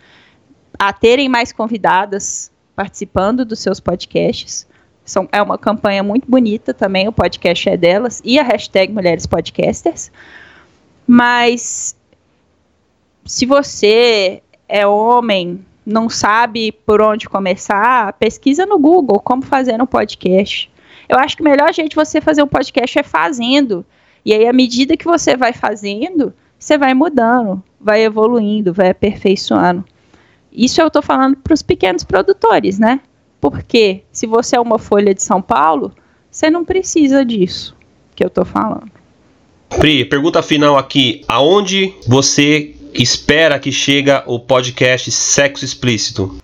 a 0.79 0.93
terem 0.93 1.29
mais 1.29 1.53
convidadas 1.53 2.51
participando 2.75 3.45
dos 3.45 3.59
seus 3.59 3.81
podcasts. 3.81 4.67
São, 5.05 5.29
é 5.33 5.41
uma 5.43 5.59
campanha 5.59 6.03
muito 6.03 6.31
bonita 6.31 6.73
também, 6.75 7.09
o 7.09 7.13
podcast 7.13 7.69
é 7.69 7.77
delas, 7.77 8.21
e 8.25 8.39
a 8.39 8.43
hashtag 8.43 8.93
Mulheres 8.93 9.27
Podcasters. 9.27 10.11
Mas 11.07 11.97
se 13.25 13.47
você 13.47 14.43
é 14.69 14.87
homem, 14.87 15.65
não 15.85 16.09
sabe 16.11 16.71
por 16.71 17.01
onde 17.01 17.29
começar, 17.29 18.13
pesquisa 18.15 18.67
no 18.67 18.79
Google 18.79 19.19
como 19.21 19.43
fazer 19.43 19.81
um 19.81 19.87
podcast. 19.87 20.71
Eu 21.09 21.19
acho 21.19 21.37
que 21.37 21.43
o 21.43 21.45
melhor 21.45 21.73
jeito 21.73 21.91
de 21.91 21.97
você 21.97 22.21
fazer 22.21 22.43
um 22.43 22.47
podcast 22.47 22.99
é 22.99 23.03
fazendo. 23.03 23.85
E 24.25 24.33
aí, 24.33 24.47
à 24.47 24.53
medida 24.53 24.97
que 24.97 25.07
você 25.07 25.37
vai 25.37 25.55
fazendo, 25.55 26.35
você 26.59 26.77
vai 26.77 26.93
mudando, 26.93 27.63
vai 27.81 28.03
evoluindo, 28.03 28.75
vai 28.75 28.91
aperfeiçoando. 28.91 29.85
Isso 30.53 30.81
eu 30.81 30.89
estou 30.89 31.01
falando 31.01 31.37
para 31.37 31.55
os 31.55 31.63
pequenos 31.63 32.05
produtores, 32.05 32.79
né? 32.79 33.01
Porque 33.41 34.03
se 34.13 34.27
você 34.27 34.57
é 34.57 34.61
uma 34.61 34.79
folha 34.79 35.15
de 35.15 35.23
São 35.23 35.41
Paulo, 35.41 35.93
você 36.31 36.51
não 36.51 36.65
precisa 36.65 37.25
disso 37.25 37.75
que 38.15 38.25
eu 38.25 38.29
estou 38.29 38.45
falando. 38.45 38.91
Pri, 39.79 40.05
pergunta 40.05 40.43
final 40.43 40.77
aqui. 40.77 41.25
Aonde 41.29 41.95
você 42.07 42.75
espera 42.95 43.59
que 43.59 43.73
chega 43.73 44.23
o 44.27 44.39
podcast 44.39 45.11
Sexo 45.11 45.65
Explícito? 45.65 46.39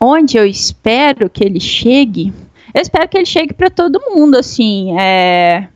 Onde 0.00 0.36
eu 0.36 0.46
espero 0.46 1.30
que 1.30 1.44
ele 1.44 1.60
chegue? 1.60 2.32
Eu 2.74 2.82
espero 2.82 3.08
que 3.08 3.16
ele 3.16 3.26
chegue 3.26 3.54
para 3.54 3.70
todo 3.70 4.10
mundo, 4.10 4.36
assim. 4.36 4.98
É... 4.98 5.68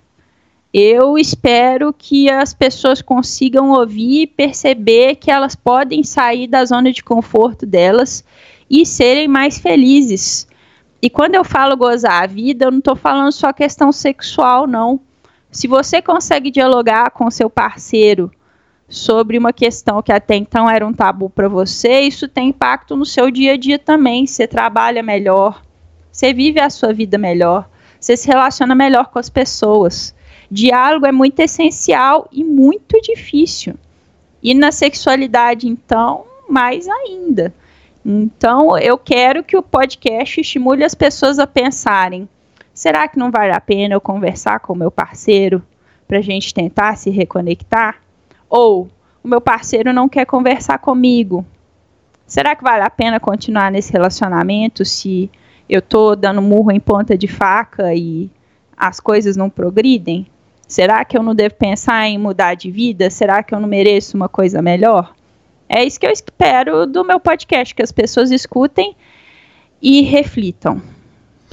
Eu 0.72 1.18
espero 1.18 1.92
que 1.92 2.30
as 2.30 2.54
pessoas 2.54 3.02
consigam 3.02 3.70
ouvir 3.70 4.22
e 4.22 4.26
perceber 4.26 5.16
que 5.16 5.30
elas 5.30 5.56
podem 5.56 6.04
sair 6.04 6.46
da 6.46 6.64
zona 6.64 6.92
de 6.92 7.02
conforto 7.02 7.66
delas 7.66 8.22
e 8.70 8.86
serem 8.86 9.26
mais 9.26 9.58
felizes. 9.58 10.46
E 11.02 11.10
quando 11.10 11.34
eu 11.34 11.42
falo 11.42 11.76
gozar 11.76 12.22
a 12.22 12.26
vida, 12.26 12.66
eu 12.66 12.70
não 12.70 12.78
estou 12.78 12.94
falando 12.94 13.32
só 13.32 13.52
questão 13.52 13.90
sexual, 13.90 14.66
não. 14.66 15.00
Se 15.50 15.66
você 15.66 16.00
consegue 16.00 16.50
dialogar 16.50 17.10
com 17.10 17.28
seu 17.30 17.50
parceiro 17.50 18.30
sobre 18.90 19.38
uma 19.38 19.52
questão 19.52 20.02
que 20.02 20.12
até 20.12 20.34
então 20.34 20.68
era 20.68 20.84
um 20.84 20.92
tabu 20.92 21.30
para 21.30 21.48
você, 21.48 22.00
isso 22.00 22.26
tem 22.26 22.48
impacto 22.48 22.96
no 22.96 23.06
seu 23.06 23.30
dia 23.30 23.52
a 23.52 23.56
dia 23.56 23.78
também. 23.78 24.26
Você 24.26 24.48
trabalha 24.48 25.00
melhor, 25.00 25.62
você 26.10 26.34
vive 26.34 26.60
a 26.60 26.68
sua 26.68 26.92
vida 26.92 27.16
melhor, 27.16 27.70
você 27.98 28.16
se 28.16 28.26
relaciona 28.26 28.74
melhor 28.74 29.06
com 29.06 29.18
as 29.20 29.30
pessoas. 29.30 30.12
Diálogo 30.50 31.06
é 31.06 31.12
muito 31.12 31.38
essencial 31.38 32.28
e 32.32 32.42
muito 32.42 33.00
difícil. 33.00 33.74
E 34.42 34.52
na 34.54 34.72
sexualidade, 34.72 35.68
então, 35.68 36.24
mais 36.48 36.88
ainda. 36.88 37.54
Então, 38.04 38.76
eu 38.76 38.98
quero 38.98 39.44
que 39.44 39.56
o 39.56 39.62
podcast 39.62 40.40
estimule 40.40 40.82
as 40.82 40.94
pessoas 40.94 41.38
a 41.38 41.46
pensarem: 41.46 42.28
será 42.74 43.06
que 43.06 43.18
não 43.18 43.30
vale 43.30 43.52
a 43.52 43.60
pena 43.60 43.94
eu 43.94 44.00
conversar 44.00 44.58
com 44.58 44.72
o 44.72 44.76
meu 44.76 44.90
parceiro 44.90 45.62
para 46.08 46.18
a 46.18 46.22
gente 46.22 46.52
tentar 46.52 46.96
se 46.96 47.10
reconectar? 47.10 48.00
Ou 48.50 48.88
o 49.22 49.28
meu 49.28 49.40
parceiro 49.40 49.92
não 49.92 50.08
quer 50.08 50.26
conversar 50.26 50.78
comigo. 50.78 51.46
Será 52.26 52.54
que 52.54 52.62
vale 52.62 52.82
a 52.82 52.90
pena 52.90 53.18
continuar 53.18 53.70
nesse 53.70 53.92
relacionamento 53.92 54.84
se 54.84 55.30
eu 55.68 55.78
estou 55.78 56.16
dando 56.16 56.42
murro 56.42 56.70
em 56.70 56.80
ponta 56.80 57.16
de 57.16 57.28
faca 57.28 57.94
e 57.94 58.28
as 58.76 59.00
coisas 59.00 59.36
não 59.36 59.48
progridem? 59.48 60.26
Será 60.66 61.04
que 61.04 61.16
eu 61.16 61.22
não 61.22 61.34
devo 61.34 61.54
pensar 61.54 62.06
em 62.08 62.18
mudar 62.18 62.54
de 62.54 62.70
vida? 62.70 63.10
Será 63.10 63.42
que 63.42 63.54
eu 63.54 63.60
não 63.60 63.68
mereço 63.68 64.16
uma 64.16 64.28
coisa 64.28 64.60
melhor? 64.60 65.14
É 65.68 65.84
isso 65.84 66.00
que 66.00 66.06
eu 66.06 66.10
espero 66.10 66.86
do 66.86 67.04
meu 67.04 67.20
podcast, 67.20 67.74
que 67.74 67.82
as 67.82 67.92
pessoas 67.92 68.30
escutem 68.30 68.96
e 69.80 70.02
reflitam. 70.02 70.82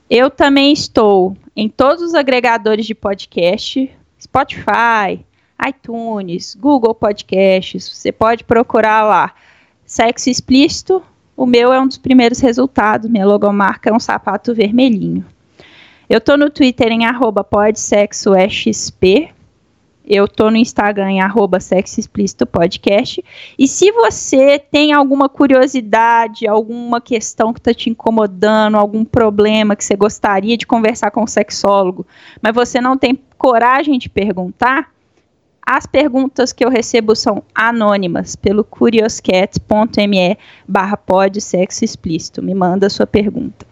Eu 0.09 0.29
também 0.29 0.71
estou 0.71 1.35
em 1.59 1.67
todos 1.67 2.01
os 2.01 2.13
agregadores 2.15 2.85
de 2.85 2.95
podcast, 2.95 3.91
Spotify, 4.17 5.25
iTunes, 5.67 6.55
Google 6.55 6.95
Podcasts. 6.95 7.89
Você 7.89 8.13
pode 8.13 8.45
procurar 8.45 9.03
lá. 9.03 9.33
Sexo 9.85 10.29
explícito. 10.29 11.03
O 11.35 11.45
meu 11.45 11.73
é 11.73 11.79
um 11.81 11.87
dos 11.87 11.97
primeiros 11.97 12.39
resultados. 12.39 13.09
Minha 13.09 13.25
logomarca 13.25 13.89
é 13.89 13.93
um 13.93 13.99
sapato 13.99 14.55
vermelhinho. 14.55 15.25
Eu 16.09 16.21
tô 16.21 16.37
no 16.37 16.49
Twitter 16.49 16.93
em 16.93 17.05
arroba 17.05 17.43
podsexoexp. 17.43 19.29
Eu 20.09 20.27
tô 20.27 20.49
no 20.49 20.57
Instagram 20.57 21.23
arroba 21.23 21.59
sexo 21.59 21.99
explícito 21.99 22.47
podcast. 22.47 23.23
E 23.59 23.67
se 23.67 23.91
você 23.91 24.57
tem 24.57 24.91
alguma 24.91 25.29
curiosidade, 25.29 26.47
alguma 26.47 26.99
questão 26.99 27.53
que 27.53 27.59
está 27.59 27.75
te 27.75 27.91
incomodando, 27.91 28.75
algum 28.75 29.05
problema 29.05 29.75
que 29.75 29.85
você 29.85 29.95
gostaria 29.95 30.57
de 30.57 30.65
conversar 30.65 31.11
com 31.11 31.23
o 31.23 31.27
sexólogo, 31.27 32.07
mas 32.41 32.55
você 32.55 32.81
não 32.81 32.97
tem 32.97 33.19
coragem 33.37 33.99
de 33.99 34.09
perguntar, 34.09 34.91
as 35.61 35.85
perguntas 35.85 36.51
que 36.51 36.65
eu 36.65 36.69
recebo 36.69 37.15
são 37.15 37.43
anônimas 37.53 38.35
pelo 38.35 38.63
curioscat.me 38.63 40.35
barra 40.67 40.99
sexo 41.39 41.85
explícito. 41.85 42.41
Me 42.41 42.55
manda 42.55 42.87
a 42.87 42.89
sua 42.89 43.05
pergunta. 43.05 43.68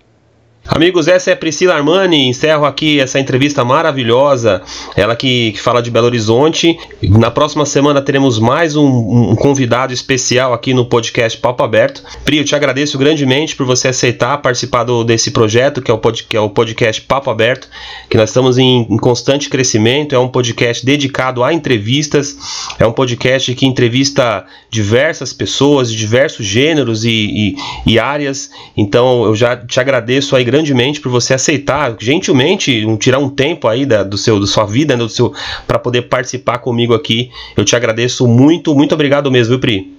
Amigos, 0.68 1.08
essa 1.08 1.32
é 1.32 1.36
Priscila 1.36 1.76
Armani. 1.76 2.28
Encerro 2.28 2.66
aqui 2.66 3.00
essa 3.00 3.18
entrevista 3.20 3.64
maravilhosa. 3.64 4.62
Ela 4.98 5.16
que, 5.16 5.54
que 5.54 5.62
fala 5.62 5.82
de 5.82 5.90
Belo 5.90 6.08
Horizonte. 6.08 6.78
Na 7.02 7.32
próxima 7.32 7.66
semana 7.66 8.02
teremos 8.02 8.38
mais 8.38 8.76
um, 8.76 8.86
um, 8.86 9.36
convidado 9.36 9.94
especial 9.94 10.54
aqui 10.54 10.74
no 10.74 10.86
podcast 10.86 11.38
Papo 11.38 11.64
Aberto. 11.64 12.04
Pri, 12.26 12.40
eu 12.40 12.44
te 12.44 12.54
agradeço 12.54 12.98
grandemente 12.98 13.56
por 13.56 13.66
você 13.66 13.88
aceitar 13.88 14.38
participar 14.40 14.84
do, 14.84 15.06
desse 15.06 15.32
projeto, 15.32 15.82
que 15.82 15.90
é, 15.90 15.94
o 15.94 15.98
pod, 15.98 16.24
que 16.24 16.36
é 16.36 16.40
o 16.40 16.50
podcast 16.50 17.02
Papo 17.02 17.30
Aberto, 17.30 17.70
que 18.10 18.18
nós 18.18 18.30
estamos 18.30 18.58
em, 18.58 18.86
em 18.90 18.98
constante 18.98 19.50
crescimento. 19.50 20.14
É 20.14 20.20
um 20.20 20.28
podcast 20.28 20.86
dedicado 20.86 21.46
a 21.46 21.54
entrevistas. 21.54 22.38
É 22.78 22.86
um 22.86 22.92
podcast 22.92 23.56
que 23.56 23.66
entrevista 23.66 24.46
diversas 24.70 25.32
pessoas 25.32 25.90
de 25.90 25.98
diversos 25.98 26.46
gêneros 26.46 27.06
e, 27.06 27.10
e, 27.10 27.56
e 27.86 27.98
áreas. 27.98 28.52
Então 28.76 29.24
eu 29.24 29.34
já 29.34 29.56
te 29.56 29.80
agradeço 29.80 30.36
aí 30.36 30.44
grandemente 30.44 30.57
por 31.02 31.10
você 31.10 31.34
aceitar, 31.34 31.96
gentilmente, 32.00 32.86
um, 32.86 32.98
tirar 32.98 33.20
um 33.20 33.30
tempo 33.30 33.68
aí 33.68 33.86
da, 33.86 34.04
do 34.04 34.18
seu, 34.18 34.40
da 34.40 34.48
sua 34.48 34.66
vida, 34.66 34.96
né, 34.96 35.04
do 35.04 35.10
seu, 35.10 35.34
para 35.66 35.80
poder 35.80 36.04
participar 36.04 36.60
comigo 36.60 36.94
aqui. 36.94 37.30
Eu 37.56 37.66
te 37.66 37.76
agradeço 37.76 38.28
muito, 38.28 38.74
muito 38.76 38.94
obrigado 38.94 39.32
mesmo, 39.32 39.52
viu, 39.52 39.60
Pri? 39.60 39.98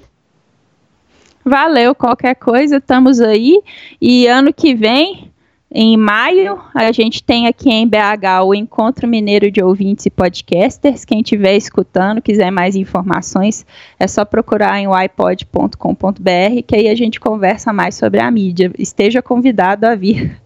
Valeu, 1.45 1.95
qualquer 1.95 2.35
coisa, 2.35 2.77
estamos 2.77 3.21
aí. 3.21 3.61
E 4.01 4.27
ano 4.27 4.53
que 4.53 4.75
vem 4.75 5.31
Em 5.71 5.99
maio, 5.99 6.59
a 6.75 6.91
gente 6.93 7.23
tem 7.23 7.47
aqui 7.47 7.69
em 7.69 7.87
BH 7.87 8.43
o 8.43 8.55
Encontro 8.55 9.07
Mineiro 9.07 9.51
de 9.51 9.63
Ouvintes 9.63 10.07
e 10.07 10.11
Podcasters. 10.11 11.05
Quem 11.05 11.21
estiver 11.21 11.57
escutando, 11.57 12.23
quiser 12.23 12.51
mais 12.51 12.75
informações, 12.75 13.67
é 14.01 14.07
só 14.09 14.25
procurar 14.25 14.81
em 14.81 14.87
ipod.com.br, 15.05 16.63
que 16.67 16.75
aí 16.75 16.89
a 16.89 16.95
gente 16.95 17.21
conversa 17.21 17.71
mais 17.71 17.97
sobre 17.97 18.19
a 18.19 18.31
mídia. 18.31 18.73
Esteja 18.79 19.21
convidado 19.21 19.87
a 19.87 19.95
vir. 19.95 20.41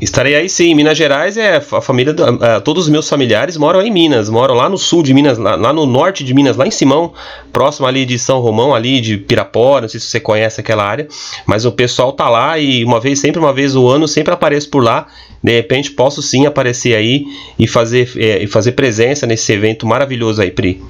Estarei 0.00 0.34
aí 0.34 0.48
sim. 0.48 0.74
Minas 0.74 0.98
Gerais 0.98 1.36
é 1.36 1.56
a 1.56 1.60
família. 1.60 2.12
Uh, 2.12 2.60
todos 2.62 2.84
os 2.84 2.90
meus 2.90 3.08
familiares 3.08 3.56
moram 3.56 3.80
em 3.80 3.90
Minas, 3.90 4.28
moram 4.28 4.54
lá 4.54 4.68
no 4.68 4.76
sul 4.76 5.02
de 5.02 5.14
Minas, 5.14 5.38
lá, 5.38 5.54
lá, 5.54 5.72
no 5.72 5.86
norte 5.86 6.24
de 6.24 6.34
Minas, 6.34 6.56
lá 6.56 6.66
em 6.66 6.70
Simão, 6.70 7.12
próximo 7.52 7.86
ali 7.86 8.04
de 8.04 8.18
São 8.18 8.40
Romão, 8.40 8.74
ali 8.74 9.00
de 9.00 9.16
Pirapora. 9.16 9.82
Não 9.82 9.88
sei 9.88 10.00
se 10.00 10.06
você 10.06 10.20
conhece 10.20 10.60
aquela 10.60 10.84
área, 10.84 11.08
mas 11.46 11.64
o 11.64 11.72
pessoal 11.72 12.12
tá 12.12 12.28
lá 12.28 12.58
e 12.58 12.84
uma 12.84 13.00
vez, 13.00 13.20
sempre 13.20 13.40
uma 13.40 13.52
vez 13.52 13.74
no 13.74 13.88
ano, 13.88 14.08
sempre 14.08 14.34
apareço 14.34 14.68
por 14.68 14.82
lá. 14.82 15.06
De 15.42 15.52
repente 15.52 15.90
posso 15.90 16.22
sim 16.22 16.46
aparecer 16.46 16.94
aí 16.94 17.24
e 17.58 17.66
fazer, 17.66 18.10
é, 18.16 18.42
e 18.42 18.46
fazer 18.46 18.72
presença 18.72 19.26
nesse 19.26 19.52
evento 19.52 19.86
maravilhoso 19.86 20.42
aí, 20.42 20.50
Pri. 20.50 20.82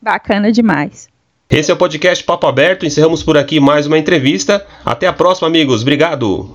Bacana 0.00 0.50
demais. 0.50 1.08
Esse 1.48 1.70
é 1.70 1.74
o 1.74 1.76
podcast 1.76 2.24
Papo 2.24 2.46
Aberto. 2.46 2.86
Encerramos 2.86 3.22
por 3.22 3.36
aqui 3.36 3.60
mais 3.60 3.86
uma 3.86 3.98
entrevista. 3.98 4.66
Até 4.86 5.06
a 5.06 5.12
próxima, 5.12 5.48
amigos. 5.48 5.82
Obrigado. 5.82 6.50